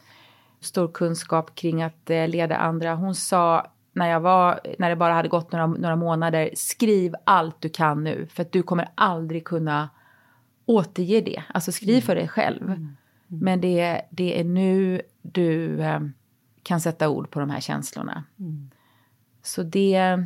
[0.61, 2.95] stor kunskap kring att eh, leda andra.
[2.95, 7.61] Hon sa när jag var, när det bara hade gått några, några månader, skriv allt
[7.61, 9.91] du kan nu för att du kommer aldrig kunna
[10.67, 11.43] återge det.
[11.49, 12.03] Alltså skriv mm.
[12.03, 12.63] för dig själv.
[12.63, 12.73] Mm.
[12.73, 12.97] Mm.
[13.29, 16.01] Men det, det är nu du eh,
[16.63, 18.25] kan sätta ord på de här känslorna.
[18.39, 18.71] Mm.
[19.43, 20.25] Så det,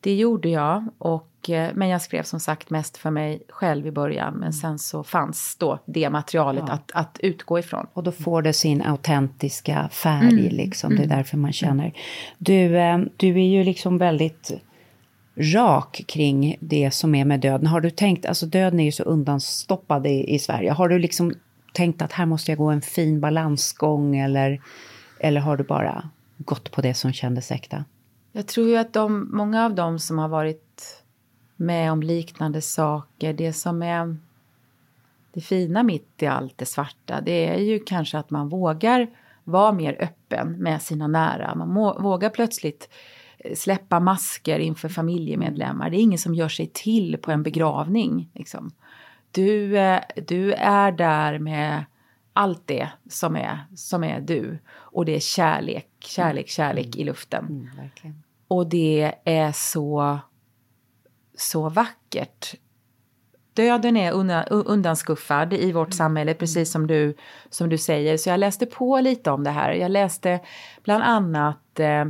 [0.00, 0.84] det gjorde jag.
[0.98, 4.34] Och, eh, men jag skrev som sagt mest för mig själv i början.
[4.34, 6.72] Men sen så fanns då det materialet ja.
[6.72, 7.86] att, att utgå ifrån.
[7.92, 10.54] Och då får det sin autentiska färg mm.
[10.54, 10.90] liksom.
[10.90, 11.16] Det är mm.
[11.16, 11.92] därför man känner.
[12.38, 14.52] Du, eh, du är ju liksom väldigt
[15.36, 17.66] rak kring det som är med döden.
[17.66, 20.72] Har du tänkt, alltså döden är ju så undanstoppad i, i Sverige.
[20.72, 21.34] Har du liksom
[21.72, 24.60] tänkt att här måste jag gå en fin balansgång eller,
[25.20, 27.84] eller har du bara gått på det som kändes äkta?
[28.36, 31.02] Jag tror ju att de, många av dem som har varit
[31.56, 34.16] med om liknande saker, det som är
[35.32, 39.06] det fina mitt i allt det svarta, det är ju kanske att man vågar
[39.44, 41.54] vara mer öppen med sina nära.
[41.54, 42.88] Man må, vågar plötsligt
[43.38, 45.90] eh, släppa masker inför familjemedlemmar.
[45.90, 48.30] Det är ingen som gör sig till på en begravning.
[48.34, 48.70] Liksom.
[49.30, 51.84] Du, eh, du är där med
[52.32, 54.58] allt det som är, som är du.
[54.68, 57.00] Och det är kärlek, kärlek, kärlek mm.
[57.00, 57.46] i luften.
[57.46, 57.68] Mm,
[58.02, 60.18] mm och det är så,
[61.36, 62.54] så vackert.
[63.54, 64.12] Döden är
[64.50, 65.92] undanskuffad i vårt mm.
[65.92, 67.16] samhälle, precis som du,
[67.50, 68.16] som du säger.
[68.16, 69.72] Så jag läste på lite om det här.
[69.72, 70.40] Jag läste
[70.84, 72.04] bland annat eh,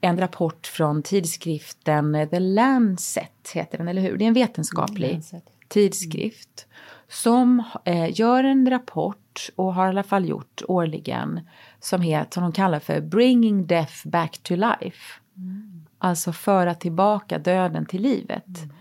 [0.00, 4.16] en rapport från tidskriften The Lancet, heter den, eller hur?
[4.16, 6.66] Det är en vetenskaplig mm, tidskrift
[7.08, 11.40] som eh, gör en rapport och har i alla fall gjort årligen
[11.80, 15.20] som heter, som de kallar för Bringing Death Back to Life.
[15.36, 15.71] Mm.
[16.04, 18.58] Alltså föra tillbaka döden till livet.
[18.58, 18.74] Mm.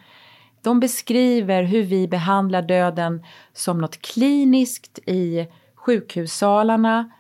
[0.62, 7.12] De beskriver hur vi behandlar döden som något kliniskt i sjukhussalarna.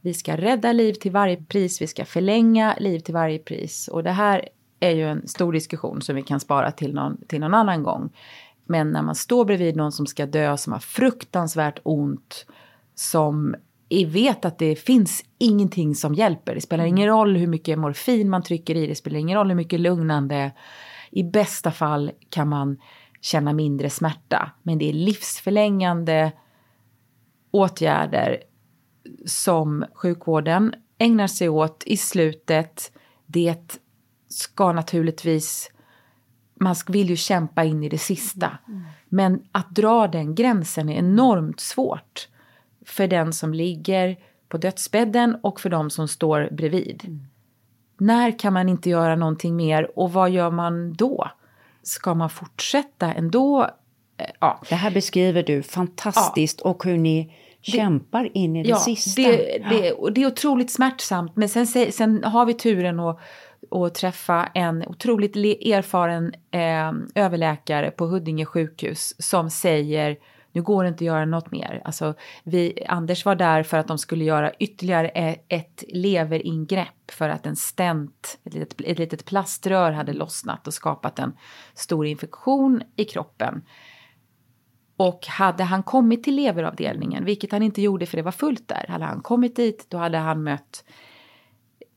[0.00, 3.88] Vi ska rädda liv till varje pris, vi ska förlänga liv till varje pris.
[3.88, 4.48] Och det här
[4.80, 8.10] är ju en stor diskussion som vi kan spara till någon, till någon annan gång.
[8.66, 12.46] Men när man står bredvid någon som ska dö, som har fruktansvärt ont,
[12.94, 13.54] som
[14.04, 16.54] vet att det finns ingenting som hjälper.
[16.54, 19.54] Det spelar ingen roll hur mycket morfin man trycker i, det spelar ingen roll hur
[19.54, 20.52] mycket lugnande.
[21.10, 22.78] I bästa fall kan man
[23.20, 26.32] känna mindre smärta, men det är livsförlängande
[27.50, 28.42] åtgärder
[29.26, 32.92] som sjukvården ägnar sig åt i slutet.
[33.26, 33.78] Det
[34.28, 35.70] ska naturligtvis,
[36.60, 38.58] man vill ju kämpa in i det sista.
[38.68, 38.82] Mm.
[39.08, 42.28] Men att dra den gränsen är enormt svårt
[42.88, 44.16] för den som ligger
[44.48, 47.04] på dödsbädden och för de som står bredvid.
[47.04, 47.26] Mm.
[47.98, 51.30] När kan man inte göra någonting mer och vad gör man då?
[51.82, 53.62] Ska man fortsätta ändå?
[54.16, 54.60] Eh, ja.
[54.68, 56.70] Det här beskriver du fantastiskt ja.
[56.70, 59.22] och hur ni kämpar in i det ja, sista.
[59.22, 63.20] Det, det, och det är otroligt smärtsamt men sen, sen har vi turen att
[63.70, 70.16] och träffa en otroligt erfaren eh, överläkare på Huddinge sjukhus som säger
[70.58, 71.82] nu går det inte att göra något mer.
[71.84, 77.28] Alltså, vi, Anders var där för att de skulle göra ytterligare e, ett leveringrepp för
[77.28, 81.36] att en stent, ett litet, ett litet plaströr hade lossnat och skapat en
[81.74, 83.62] stor infektion i kroppen.
[84.96, 88.86] Och hade han kommit till leveravdelningen, vilket han inte gjorde för det var fullt där,
[88.88, 90.84] hade han kommit dit då hade han mött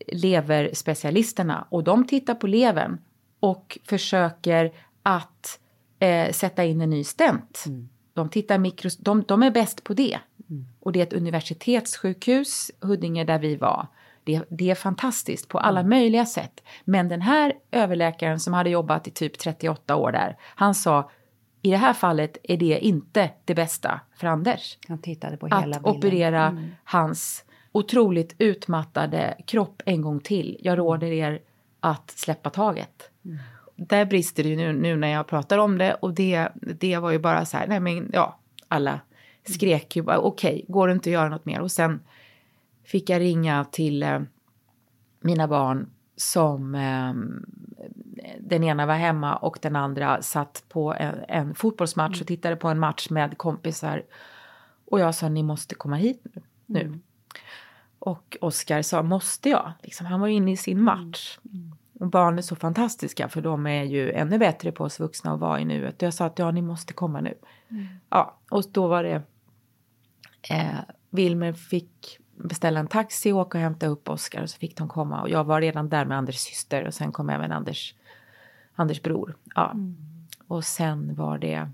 [0.07, 2.97] leverspecialisterna och de tittar på levern
[3.39, 4.71] och försöker
[5.03, 5.59] att
[5.99, 7.63] eh, sätta in en ny stent.
[7.67, 10.19] Mm de, tittar mikros, de, de är bäst på det.
[10.49, 10.65] Mm.
[10.79, 13.87] Och det är ett universitetssjukhus, Huddinge, där vi var.
[14.23, 16.63] Det, det är fantastiskt på alla möjliga sätt.
[16.83, 21.09] Men den här överläkaren som hade jobbat i typ 38 år där, han sa
[21.61, 24.77] i det här fallet är det inte det bästa för Anders.
[24.87, 25.97] Han tittade på hela Att bilden.
[25.97, 26.71] operera Mm.
[26.83, 30.57] hans otroligt utmattade kropp en gång till.
[30.61, 31.39] Jag råder er
[31.79, 33.09] att släppa taget.
[33.87, 37.11] Där brister det ju nu, nu när jag pratar om det och det, det var
[37.11, 38.99] ju bara så här, nej men ja, alla
[39.43, 41.59] skrek ju bara okej, går det inte att göra något mer?
[41.61, 41.99] Och sen
[42.83, 44.19] fick jag ringa till eh,
[45.21, 47.13] mina barn som eh,
[48.39, 52.67] den ena var hemma och den andra satt på en, en fotbollsmatch och tittade på
[52.67, 54.03] en match med kompisar.
[54.85, 56.41] Och jag sa ni måste komma hit nu.
[56.65, 56.99] nu.
[57.99, 59.71] Och Oskar sa måste jag?
[59.83, 61.39] Liksom, han var ju inne i sin match.
[62.01, 65.39] Och barn är så fantastiska för de är ju ännu bättre på oss vuxna att
[65.39, 66.01] vara i nuet.
[66.01, 67.33] Jag sa att ja, ni måste komma nu.
[68.09, 69.21] Ja, och då var det
[70.49, 74.77] eh, Wilmer fick beställa en taxi och åka och hämta upp Oskar och så fick
[74.77, 77.95] de komma och jag var redan där med Anders syster och sen kom även Anders,
[78.75, 79.37] Anders bror.
[79.55, 79.75] Ja.
[80.47, 81.71] Och sen var det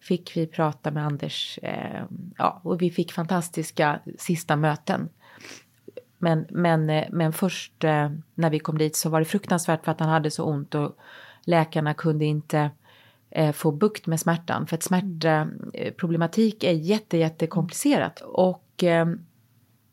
[0.00, 2.04] fick vi prata med Anders eh,
[2.38, 5.08] ja, och vi fick fantastiska sista möten.
[6.18, 9.92] Men, men, eh, men först eh, när vi kom dit så var det fruktansvärt för
[9.92, 10.96] att han hade så ont och
[11.44, 12.70] läkarna kunde inte
[13.30, 14.66] eh, få bukt med smärtan.
[14.66, 18.20] För att smärtproblematik är jätte, jätte komplicerat.
[18.20, 18.84] Och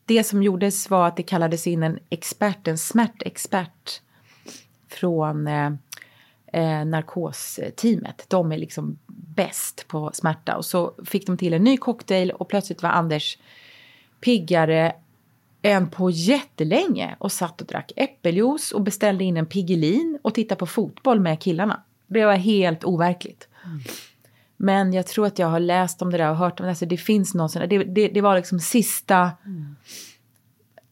[0.05, 4.01] det som gjordes var att det kallades in en expert, en smärtexpert
[4.89, 8.25] från eh, narkosteamet.
[8.27, 10.57] De är liksom bäst på smärta.
[10.57, 13.38] Och så fick de till en ny cocktail och plötsligt var Anders
[14.21, 14.95] piggare
[15.62, 20.60] än på jättelänge och satt och drack äppeljuice och beställde in en Piggelin och tittade
[20.60, 21.84] på fotboll med killarna.
[22.08, 23.47] Det var helt overkligt.
[24.58, 26.69] Men jag tror att jag har läst om det där och hört om det.
[26.69, 29.32] Alltså det finns någon sån det, det, det var liksom sista...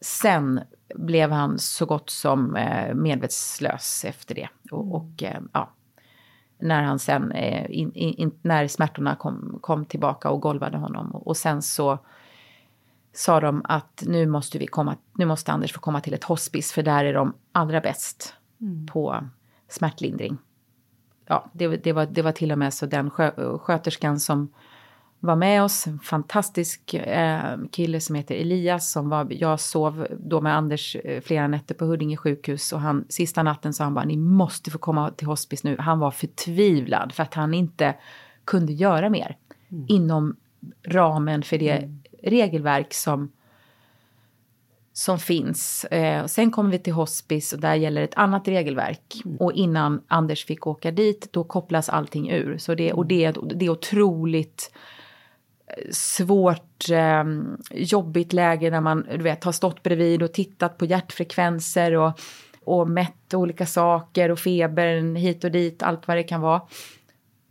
[0.02, 0.60] Sen
[0.94, 4.48] blev han så gott som eh, medvetslös efter det.
[4.70, 5.70] Och, och eh, ja,
[6.58, 11.10] när han sen, eh, in, in, när smärtorna kom, kom tillbaka och golvade honom.
[11.10, 11.98] Och, och sen så
[13.12, 16.72] sa de att nu måste vi komma, nu måste Anders få komma till ett hospice
[16.72, 18.34] för där är de allra bäst
[18.92, 19.24] på
[19.68, 20.38] smärtlindring.
[21.26, 24.52] Ja, det, det, var, det var till och med så den skö, sköterskan som
[25.20, 30.40] var med oss, en fantastisk eh, kille som heter Elias som var, jag sov då
[30.40, 34.04] med Anders eh, flera nätter på Huddinge sjukhus och han, sista natten sa han bara
[34.04, 35.76] ni måste få komma till hospice nu.
[35.78, 37.94] Han var förtvivlad för att han inte
[38.44, 39.36] kunde göra mer
[39.88, 40.36] inom
[40.86, 43.32] ramen för det regelverk som
[44.92, 45.84] som finns.
[45.84, 49.22] Eh, och sen kommer vi till hospice och där gäller ett annat regelverk.
[49.38, 52.58] Och innan Anders fick åka dit, då kopplas allting ur.
[52.58, 54.72] Så det, och det, det är otroligt
[55.66, 57.24] eh, svårt, eh,
[57.70, 62.20] jobbigt läge när man du vet, har stått bredvid och tittat på hjärtfrekvenser och,
[62.64, 66.62] och mätt olika saker och febern hit och dit, allt vad det kan vara.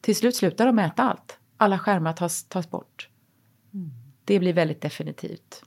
[0.02, 1.38] Till slut slutar de mäta allt.
[1.58, 3.10] Alla skärmar tas, tas bort.
[4.30, 5.64] Det blir väldigt definitivt.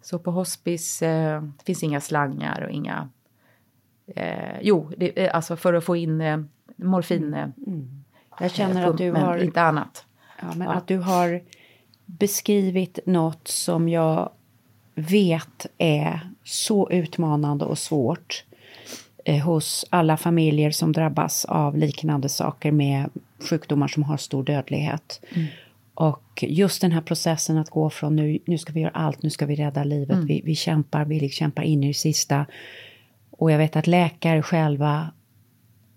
[0.00, 3.08] Så på hospice eh, finns inga slangar och inga...
[4.16, 6.40] Eh, jo, det, eh, alltså för att få in eh,
[6.76, 7.34] morfin.
[7.34, 7.48] Eh,
[8.40, 10.04] Jag känner att du har, inte annat.
[10.40, 11.42] ja, men att du har
[12.06, 14.32] beskrivit något som jag
[14.94, 18.44] vet är så utmanande och svårt
[19.24, 23.10] eh, hos alla familjer som drabbas av liknande saker med
[23.50, 25.20] sjukdomar som har stor dödlighet.
[26.02, 29.30] Och just den här processen att gå från nu, nu ska vi göra allt, nu
[29.30, 32.46] ska vi rädda livet, vi, vi kämpar, vi kämpar in i det sista.
[33.30, 35.12] Och jag vet att läkare själva,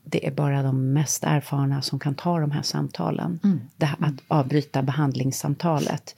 [0.03, 3.39] det är bara de mest erfarna som kan ta de här samtalen.
[3.77, 6.15] Det här, att avbryta behandlingssamtalet.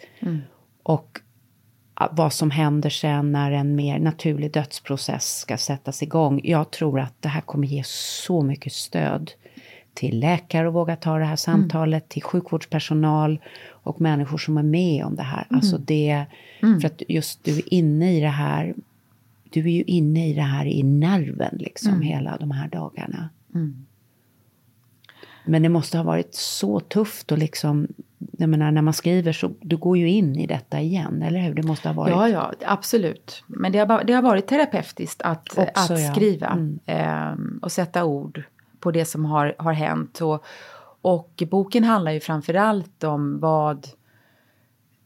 [0.84, 1.20] Och
[1.94, 6.42] ah, vad som händer sen när en mer naturlig dödsprocess ska sättas igång.
[6.44, 9.32] Jag tror att det här kommer ge så mycket stöd
[9.98, 15.06] till läkare att våga ta det här samtalet, till sjukvårdspersonal och människor som är med
[15.06, 15.48] om det här.
[15.50, 16.26] Alltså det,
[16.82, 18.76] för att just du är inne i det här,
[19.50, 23.30] du är ju inne i det här i nerven liksom hela de här dagarna.
[25.46, 27.88] Men det måste ha varit så tufft och liksom,
[28.38, 31.54] jag menar när man skriver så, du går ju in i detta igen, eller hur?
[31.54, 32.12] Det måste ha varit.
[32.12, 33.44] Ja, ja, absolut.
[33.48, 36.14] Men det har, det har varit terapeutiskt att, Också, att ja.
[36.14, 36.80] skriva Mm.
[36.86, 38.44] ehm, och sätta ord
[38.88, 40.22] på det som har, har hänt.
[40.22, 40.44] Och,
[41.02, 43.88] och boken handlar ju framförallt om vad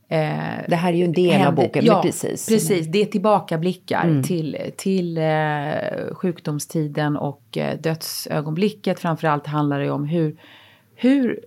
[0.07, 2.47] eh, Det här är ju en del av händer- boken, ja, precis.
[2.49, 2.88] precis.
[2.88, 4.23] Det är tillbakablickar Mm.
[4.23, 8.99] till, till eh, sjukdomstiden och eh, dödsögonblicket.
[8.99, 10.36] Framförallt handlar det om hur,
[10.95, 11.39] hur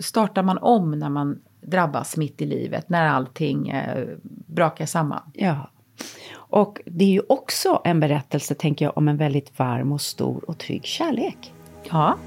[0.00, 4.06] startar man om när man drabbas mitt i livet, när allting eh,
[4.46, 5.22] brakar samman.
[5.32, 5.70] Ja,
[6.32, 10.50] Och det är ju också en berättelse, tänker jag, om en väldigt varm och stor
[10.50, 11.52] och trygg kärlek.
[11.90, 12.18] Ja.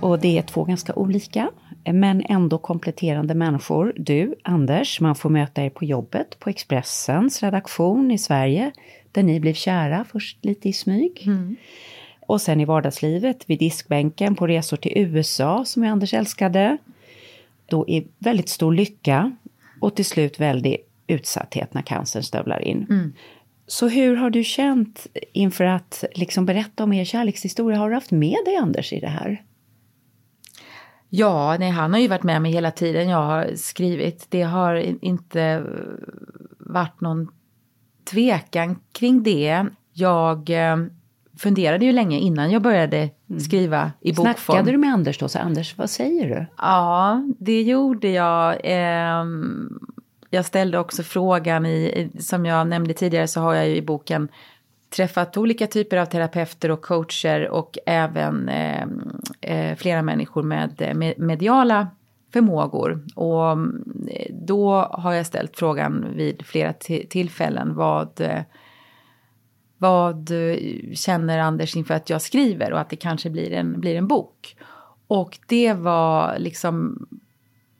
[0.00, 1.50] Och det är två ganska olika,
[1.84, 3.92] men ändå kompletterande människor.
[3.96, 8.72] Du, Anders, man får möta er på jobbet på Expressens redaktion i Sverige,
[9.12, 11.22] där ni blev kära, först lite i smyg.
[11.26, 11.56] Mm.
[12.26, 16.78] Och sen i vardagslivet, vid diskbänken, på resor till USA, som jag Anders älskade.
[17.66, 19.36] Då i väldigt stor lycka
[19.80, 22.86] och till slut väldig utsatthet när cancern stövlar in.
[22.90, 23.12] Mm.
[23.66, 27.78] Så hur har du känt inför att liksom berätta om er kärlekshistoria?
[27.78, 29.42] Har du haft med dig Anders i det här?
[31.08, 34.26] Ja, nej, han har ju varit med mig hela tiden jag har skrivit.
[34.28, 34.74] Det har
[35.04, 35.64] inte
[36.58, 37.28] varit någon
[38.10, 39.66] tvekan kring det.
[39.92, 40.76] Jag eh,
[41.38, 43.10] funderade ju länge innan jag började
[43.40, 44.34] skriva i bokform.
[44.36, 45.28] Snackade du med Anders då?
[45.28, 46.46] Så Anders, vad säger du?
[46.58, 48.56] Ja, det gjorde jag.
[48.64, 49.78] Ehm,
[50.30, 54.28] jag ställde också frågan i, som jag nämnde tidigare så har jag ju i boken
[54.96, 58.86] träffat olika typer av terapeuter och coacher och även eh,
[59.40, 61.88] eh, flera människor med, med mediala
[62.32, 63.04] förmågor.
[63.14, 63.50] Och
[64.10, 66.72] eh, då har jag ställt frågan vid flera
[67.08, 68.40] tillfällen vad, eh,
[69.78, 70.30] vad
[70.94, 74.56] känner Anders inför att jag skriver och att det kanske blir en, blir en bok.
[75.06, 77.06] Och det var liksom,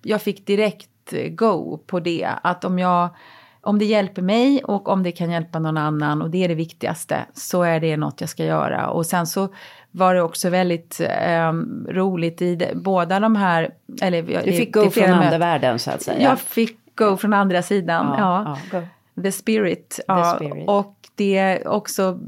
[0.02, 0.90] jag fick direkt
[1.30, 3.08] go på det, att om jag
[3.66, 6.54] om det hjälper mig och om det kan hjälpa någon annan och det är det
[6.54, 8.88] viktigaste så är det något jag ska göra.
[8.88, 9.48] Och sen så
[9.90, 11.52] var det också väldigt eh,
[11.88, 13.70] roligt i det, båda de här...
[14.00, 16.22] Eller, du fick go från andra världen så att säga.
[16.22, 18.06] Jag fick go från andra sidan.
[18.18, 18.82] Ja, ja.
[19.16, 19.90] ja The spirit.
[19.90, 20.68] The ja, spirit.
[20.68, 22.18] Och det också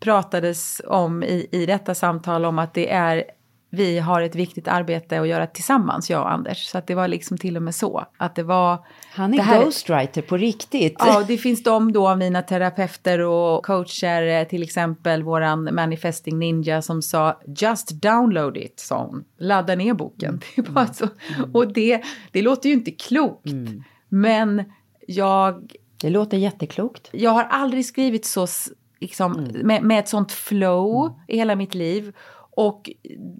[0.00, 3.24] pratades om i, i detta samtal om att det är
[3.72, 6.66] vi har ett viktigt arbete att göra tillsammans, jag och Anders.
[6.66, 8.06] Så att det var liksom till och med så.
[8.16, 8.78] Att det var...
[9.12, 10.96] Han är här, ghostwriter på riktigt.
[10.98, 17.02] Ja, det finns de då, mina terapeuter och coacher, till exempel våran manifesting ninja som
[17.02, 19.24] sa just download it, sa hon.
[19.38, 20.40] Ladda ner boken.
[20.56, 20.74] Mm.
[20.74, 21.08] Det så,
[21.52, 22.02] och det,
[22.32, 23.46] det låter ju inte klokt.
[23.46, 23.82] Mm.
[24.08, 24.64] Men
[25.06, 25.72] jag...
[26.00, 27.08] Det låter jätteklokt.
[27.12, 28.46] Jag har aldrig skrivit så,
[29.00, 29.66] liksom, mm.
[29.66, 31.18] med, med ett sånt flow mm.
[31.28, 32.16] i hela mitt liv.
[32.56, 32.90] Och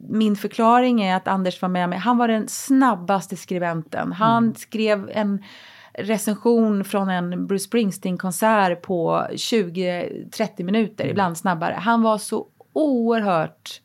[0.09, 1.99] min förklaring är att Anders var med mig.
[1.99, 4.13] Han var den snabbaste skribenten.
[4.13, 4.55] Han mm.
[4.55, 5.45] skrev en
[5.95, 11.11] recension från en Bruce Springsteen-konsert på 20-30 minuter, mm.
[11.11, 11.75] ibland snabbare.
[11.79, 13.81] Han var så oerhört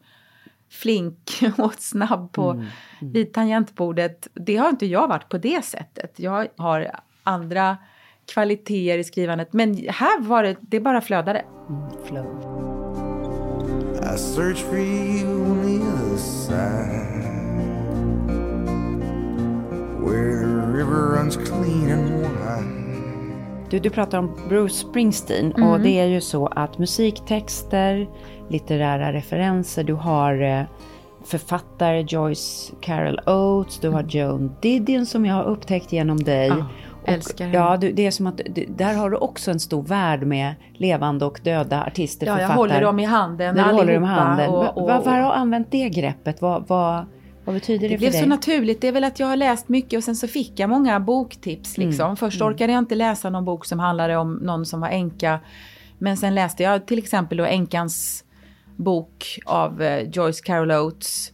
[0.69, 2.65] flink och snabb på mm.
[2.99, 3.13] Mm.
[3.13, 4.27] vid tangentbordet.
[4.33, 6.19] Det har inte jag varit på det sättet.
[6.19, 6.91] Jag har
[7.23, 7.77] andra
[8.25, 9.53] kvaliteter i skrivandet.
[9.53, 11.45] Men här var det, det bara flödade.
[11.69, 12.51] Mm, flow.
[14.13, 17.25] I search for you on the other side
[19.99, 22.85] Where the river runs clean and wide
[23.69, 25.69] du, du pratar om Bruce Springsteen mm.
[25.69, 28.09] och det är ju så att musiktexter,
[28.49, 30.63] litterära referenser, du har eh,
[31.25, 34.09] författare Joyce Carol Oates, du har mm.
[34.09, 36.51] Joan Didion som jag har upptäckt genom dig.
[36.51, 36.65] Oh.
[37.07, 37.57] Älskar henne.
[37.57, 41.39] Ja, det är som att där har du också en stor värld med levande och
[41.43, 42.51] döda artister, ja, författare.
[42.51, 44.49] jag håller dem i handen du håller dem i handen.
[44.49, 46.41] Och, och, Varför har du använt det greppet?
[46.41, 47.05] Vad, vad,
[47.45, 48.11] vad betyder det, det för dig?
[48.11, 48.81] Det blev så naturligt.
[48.81, 51.77] Det är väl att jag har läst mycket och sen så fick jag många boktips.
[51.77, 52.05] Mm, liksom.
[52.05, 52.15] Mm.
[52.15, 52.53] Först mm.
[52.53, 55.39] orkade jag inte läsa någon bok som handlade om någon som var änka.
[55.97, 58.23] Men sen läste jag till exempel då Änkans
[58.75, 61.31] bok av eh, Joyce Carol Oates.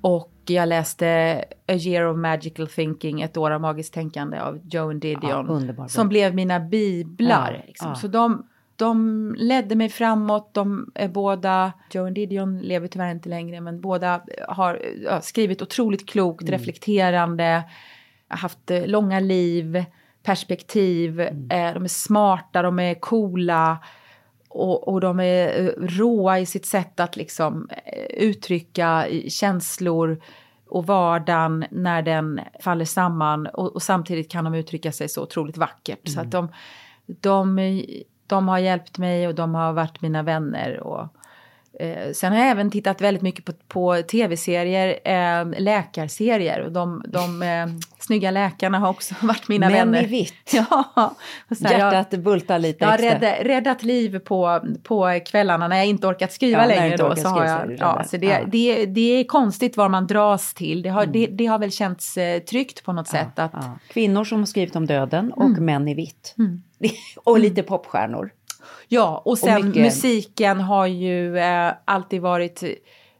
[0.00, 5.00] Och jag läste A year of magical thinking, ett år av magiskt tänkande av Joan
[5.00, 5.74] Didion.
[5.78, 7.52] Ja, som blev mina biblar.
[7.52, 7.88] Ja, liksom.
[7.88, 7.94] ja.
[7.94, 10.54] Så de, de ledde mig framåt.
[10.54, 14.80] De är båda, Joan Didion lever tyvärr inte längre, men båda har
[15.20, 16.52] skrivit otroligt klokt, mm.
[16.52, 17.62] reflekterande,
[18.28, 19.84] haft eh, långa liv,
[20.22, 21.20] perspektiv.
[21.20, 21.50] Mm.
[21.50, 23.78] Eh, de är smarta, de är coola.
[24.56, 30.22] Och, och de är eh, råa i sitt sätt att liksom eh, uttrycka känslor
[30.68, 35.56] och vardagen när den faller samman och, och samtidigt kan de uttrycka sig så otroligt
[35.56, 36.08] vackert.
[36.08, 36.14] Mm.
[36.14, 36.48] Så att de,
[37.06, 37.80] de,
[38.26, 40.80] de har hjälpt mig och de har varit mina vänner.
[40.80, 41.08] Och,
[41.80, 46.60] Eh, sen har jag även tittat väldigt mycket på, på tv-serier, eh, läkarserier.
[46.60, 47.66] Och de, de eh,
[47.98, 49.92] snygga läkarna har också varit mina Män vänner.
[49.92, 50.34] Män i vitt.
[50.52, 51.14] ja,
[51.58, 53.06] så här, Hjärtat jag, bultar lite jag extra.
[53.06, 56.96] Jag har räddat, räddat liv på, på kvällarna när jag inte orkat skriva ja, längre.
[56.96, 58.38] Då, så har jag, ja, så det, ja.
[58.46, 60.82] det, det är konstigt var man dras till.
[60.82, 61.12] Det har, mm.
[61.12, 63.38] det, det, har väl känts eh, tryggt på något sätt.
[63.38, 63.52] Att,
[63.88, 65.64] Kvinnor som har skrivit om döden och mm.
[65.64, 66.34] män i vitt.
[66.38, 66.62] Mm.
[67.24, 68.30] och lite popstjärnor.
[68.88, 69.82] Ja, och sen och mycket...
[69.82, 72.64] musiken har ju eh, alltid varit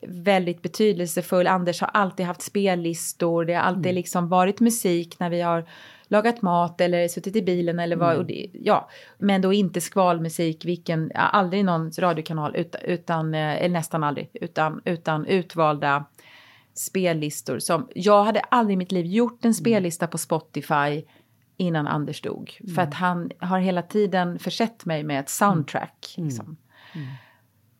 [0.06, 1.46] väldigt betydelsefull.
[1.46, 5.64] Anders har alltid haft spellistor, det har alltid liksom varit musik när vi har
[6.08, 8.88] lagat mat eller suttit i bilen eller vad, och det, ja,
[9.18, 14.80] men då inte skvalmusik, vilken, aldrig någon radiokanal utan, utan eh, eller nästan aldrig, utan,
[14.84, 16.04] utan utvalda
[16.74, 21.04] spellistor som, jag hade aldrig i mitt liv gjort en spellista på Spotify
[21.56, 22.58] innan Anders dog.
[22.74, 26.14] För att han har hela tiden försett mig med ett soundtrack.
[26.16, 26.56] Liksom.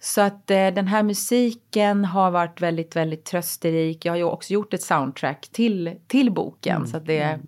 [0.00, 4.04] Så att eh, den här musiken har varit väldigt, väldigt trösterik.
[4.04, 6.86] Jag har ju också gjort ett soundtrack till, till boken.
[6.86, 7.40] Så att det,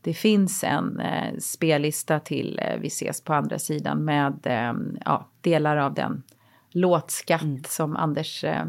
[0.00, 5.28] det finns en eh, spellista till eh, Vi ses på andra sidan med eh, ja,
[5.40, 6.22] delar av den
[6.70, 8.64] låtskatt som Anders, eh,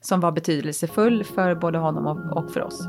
[0.00, 2.88] som var betydelsefull för både honom och, och för oss.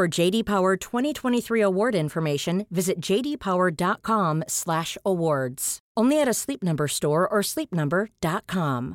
[0.00, 5.78] For JD Power 2023 award information, visit jdpower.com/awards.
[6.00, 8.94] Only at a Sleep Number store or sleepnumber.com.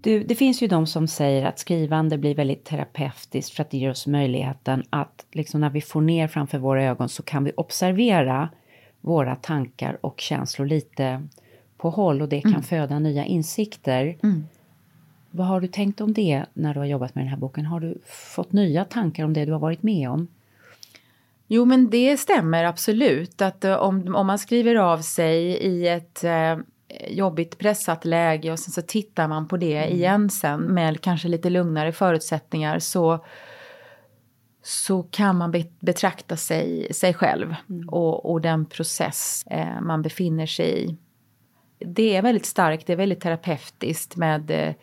[0.00, 3.78] Du, det finns ju de som säger att skrivande blir väldigt terapeutiskt för att det
[3.78, 7.52] ger oss möjligheten att liksom när vi får ner framför våra ögon så kan vi
[7.56, 8.48] observera
[9.00, 11.28] våra tankar och känslor lite
[11.76, 14.16] på håll och det kan föda nya insikter.
[15.30, 17.66] Vad har du tänkt om det när du har jobbat med den här boken?
[17.66, 20.28] Har du fått nya tankar om det du har varit med om?
[21.46, 23.42] Jo, men det stämmer absolut.
[23.42, 26.58] Att eh, om, om man skriver av sig i ett eh,
[27.08, 31.50] jobbigt pressat läge och sen så tittar man på det igen sen med kanske lite
[31.50, 33.24] lugnare förutsättningar så,
[34.62, 37.54] så kan man be, betrakta sig, sig själv
[37.88, 40.96] och, och den process eh, man befinner sig i.
[41.78, 44.74] Det är väldigt starkt, det är väldigt terapeutiskt med eh,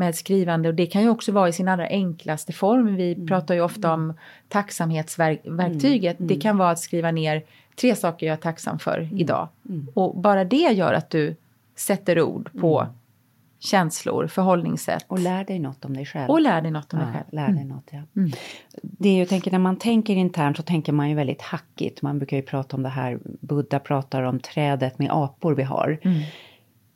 [0.00, 2.96] med skrivande och det kan ju också vara i sin allra enklaste form.
[2.96, 4.14] Vi pratar ju ofta om
[4.48, 6.16] tacksamhetsverktyget.
[6.18, 7.42] Det kan vara att skriva ner
[7.80, 9.48] tre saker jag är tacksam för idag.
[9.94, 11.36] Och bara det gör att du
[11.76, 12.86] sätter ord på
[13.58, 15.04] känslor, förhållningssätt.
[15.08, 16.30] Och lär dig något om dig själv.
[16.30, 17.26] Och lär dig något om dig Ja, själv.
[17.32, 18.02] lär dig något, ja.
[18.82, 22.02] Det är ju, jag tänker, när man tänker internt så tänker man ju väldigt hackigt.
[22.02, 25.98] Man brukar ju prata om det här, Buddha pratar om trädet med apor vi har.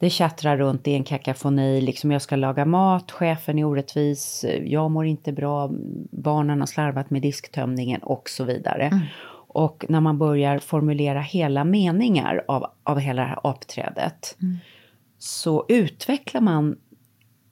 [0.04, 4.90] Det tjattrar runt i en kakafoni, liksom jag ska laga mat, chefen är orättvis, jag
[4.90, 5.70] mår inte bra,
[6.10, 9.00] barnen har slarvat med disktömningen och så vidare.
[9.48, 14.36] Och när man börjar formulera hela meningar av, av hela det här apträdet
[15.18, 16.76] så utvecklar man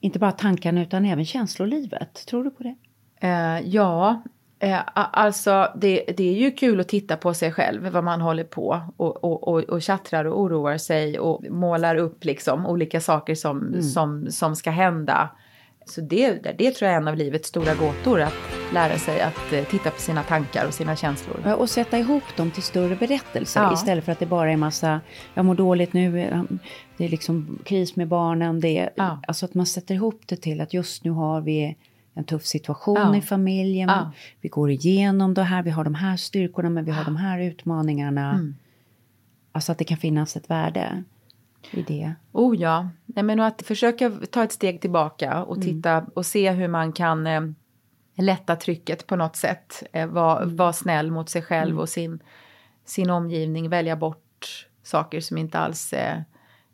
[0.01, 2.27] inte bara tankarna utan även känslolivet.
[2.27, 2.75] Tror du på det?
[3.21, 4.23] Eh, ja,
[4.63, 8.45] eh, alltså det, det är ju kul att titta på sig själv, vad man håller
[8.45, 13.35] på och, och, och, och tjattrar och oroar sig och målar upp liksom olika saker
[13.35, 15.29] som, som, som ska hända.
[15.87, 18.35] Så det, det tror jag är en av livets stora gåtor, att
[18.73, 21.37] lära sig att eh, titta på sina tankar och sina känslor.
[21.45, 23.73] Ja, Och sätta ihop dem till större berättelser Ja.
[23.73, 25.01] istället för att det bara är massa,
[25.35, 26.43] jag mår dåligt nu, eh,
[26.97, 28.61] det är liksom kris med barnen.
[28.61, 29.21] Det är, Ja.
[29.27, 31.77] Alltså att man sätter ihop det till att just nu har vi
[32.15, 33.17] en tuff situation Ja.
[33.17, 33.89] i familjen.
[33.89, 34.13] Ja.
[34.41, 37.39] Vi går igenom det här, vi har de här styrkorna men vi har de här
[37.39, 38.33] utmaningarna.
[38.33, 38.57] Mm.
[39.53, 41.03] Alltså att det kan finnas ett värde
[41.71, 42.15] i det.
[42.33, 46.69] Oh ja, Nej, men att försöka ta ett steg tillbaka och titta och se hur
[46.69, 47.41] man kan eh,
[48.17, 49.83] lätta trycket på något sätt.
[49.93, 52.23] Eh, Vara var snäll mot sig själv och sin,
[52.85, 53.69] sin omgivning.
[53.69, 56.25] Välja bort saker som inte alls är,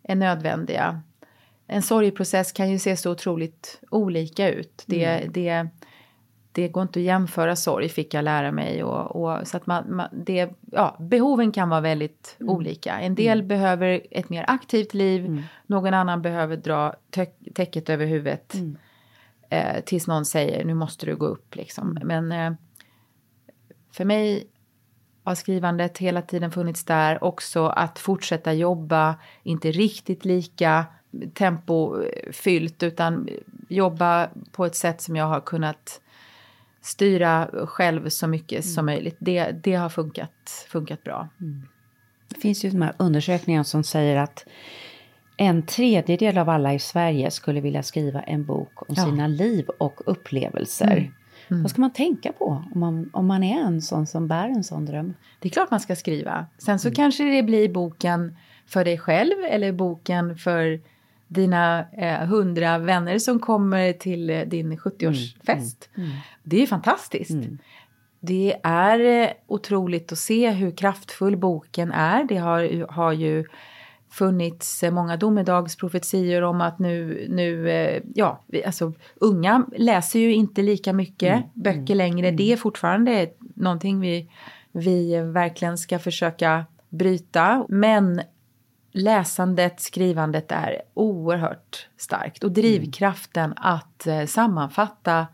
[0.03, 1.03] är nödvändiga.
[1.71, 4.85] En sorgeprocess kan ju se så otroligt olika ut.
[4.87, 5.69] Det, det,
[6.53, 8.85] det går inte att jämföra sorg fick jag lära mig.
[8.85, 13.01] Och, och så att man, man, det, ja, behoven kan vara väldigt olika.
[13.01, 15.43] En del behöver ett mer aktivt liv.
[15.67, 18.55] Någon annan behöver dra tä- täcket över huvudet.
[19.51, 21.99] Eh, tills någon säger nu måste du gå upp liksom.
[22.03, 22.53] Men eh,
[23.93, 24.47] för mig
[25.25, 27.25] har skrivandet hela tiden funnits där.
[27.25, 30.87] Också att fortsätta jobba, inte riktigt lika
[31.35, 33.29] tempofyllt utan
[33.69, 36.01] jobba på ett sätt som jag har kunnat
[36.83, 39.17] styra själv så mycket som möjligt.
[39.19, 41.29] Det, det har funkat, funkat bra.
[42.29, 44.47] Det finns ju de här undersökningarna som säger att
[45.37, 49.05] en tredjedel av alla i Sverige skulle vilja skriva en bok om Ja.
[49.05, 51.13] sina liv och upplevelser.
[51.49, 54.65] Vad ska man tänka på om man, om man är en sån som bär en
[54.65, 55.15] sån dröm?
[55.41, 56.47] Det är klart man ska skriva.
[56.59, 58.37] Sen så kanske det blir boken
[58.67, 60.81] för dig själv eller boken för
[61.29, 65.89] dina eh, hundra vänner som kommer till eh, din 70-årsfest.
[66.43, 67.35] Det är fantastiskt.
[68.21, 72.25] Det är eh, otroligt att se hur kraftfull boken är.
[72.25, 73.45] Det har, har ju
[74.11, 80.63] funnits eh, många domedagsprofetior om att nu, nu eh, ja, alltså unga läser ju inte
[80.63, 82.31] lika mycket böcker längre.
[82.31, 84.31] Det är fortfarande någonting vi,
[84.73, 87.67] vi verkligen ska försöka bryta.
[87.69, 88.23] Men
[88.93, 92.45] läsandet, skrivandet är oerhört starkt.
[92.45, 95.27] Och drivkraften att eh, sammanfatta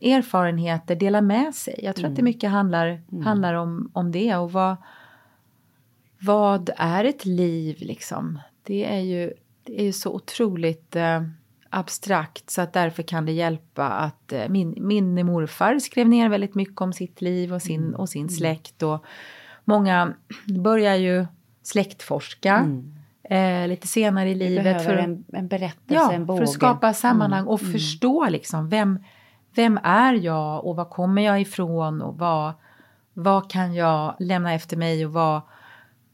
[0.00, 1.80] erfarenheter, dela med sig.
[1.82, 4.36] Jag tror att det mycket handlar, handlar om, om det.
[4.36, 4.76] Och vad,
[6.20, 8.38] vad är ett liv liksom?
[8.62, 9.32] Det är ju,
[9.64, 11.22] det är ju så otroligt eh,
[11.70, 16.54] abstrakt så att därför kan det hjälpa att eh, min, min morfar skrev ner väldigt
[16.54, 18.82] mycket om sitt liv och sin, och sin släkt.
[18.82, 19.04] Och
[19.64, 20.14] många
[20.64, 21.26] börjar ju
[21.62, 22.68] släktforska
[23.22, 24.84] eh, lite senare i livet.
[24.84, 28.98] för- en, en berättelse, Ja, en för att skapa sammanhang och förstå liksom vem,
[29.54, 32.52] vem är jag och var kommer jag ifrån och vad,
[33.14, 35.40] vad kan jag lämna efter mig och vad,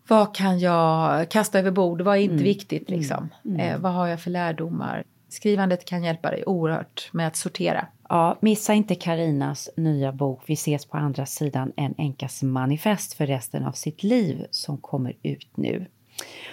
[0.08, 3.28] vad kan jag kasta över bord, vad är inte viktigt liksom.
[3.58, 5.04] Eh, vad har jag för lärdomar?
[5.28, 7.86] Skrivandet kan hjälpa dig oerhört med att sortera.
[8.08, 13.26] Ja, missa inte Karinas nya bok Vi ses på andra sidan en änkas manifest för
[13.26, 15.86] resten av sitt liv som kommer ut nu.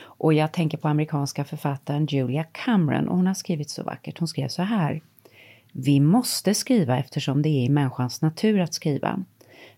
[0.02, 4.20] Och jag tänker på amerikanska författaren Julia Cameron och hon har skrivit så vackert.
[4.20, 5.02] Hon skrev så här.
[5.72, 9.24] Vi måste skriva eftersom det är i människans natur att skriva.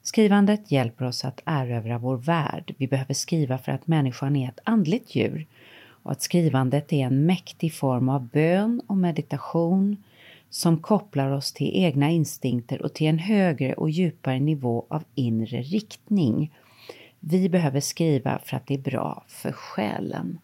[0.01, 2.76] Skrivandet hjälper oss att erövra vår värld.
[2.78, 5.47] Vi behöver skriva för att människan är ett andligt djur
[5.88, 10.03] och att skrivandet är en mäktig form av bön och meditation
[10.55, 15.61] som kopplar oss till egna instinkter och till en högre och djupare nivå av inre
[15.61, 16.53] riktning.
[17.19, 20.39] Vi behöver skriva för att det är bra för själen.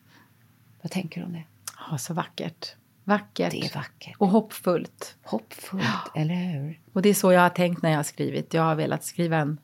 [0.82, 1.43] Vad tänker du om det?
[1.91, 2.76] Ja, så vackert.
[3.03, 3.51] Vackert.
[3.51, 4.16] Det är vackert.
[4.18, 5.18] Och hoppfullt.
[5.24, 6.80] Hoppfullt, eller hur?
[6.93, 8.53] Och det är så jag har tänkt när jag har skrivit.
[8.53, 9.59] Jag har velat skriva en,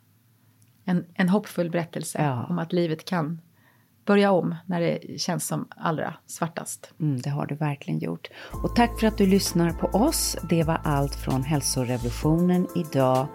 [0.85, 2.45] en, en hoppfull berättelse Ja.
[2.49, 3.41] om att livet kan
[4.07, 6.91] börja om när det känns som allra svartast.
[6.99, 8.29] Mm, det har du verkligen gjort.
[8.63, 10.37] Och tack för att du lyssnar på oss.
[10.49, 13.27] Det var allt från hälsorevolutionen idag.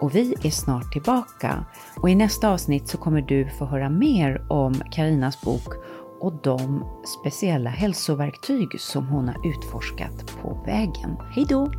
[0.00, 1.64] Och vi är snart tillbaka.
[1.96, 5.74] Och i nästa avsnitt så kommer du få höra mer om Karinas bok
[6.20, 6.84] och de
[7.20, 11.16] speciella hälsoverktyg som hon har utforskat på vägen.
[11.34, 11.72] Hej då!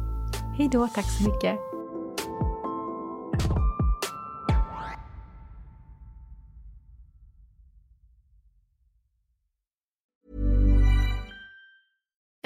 [0.57, 1.72] Hej då, tack så mycket.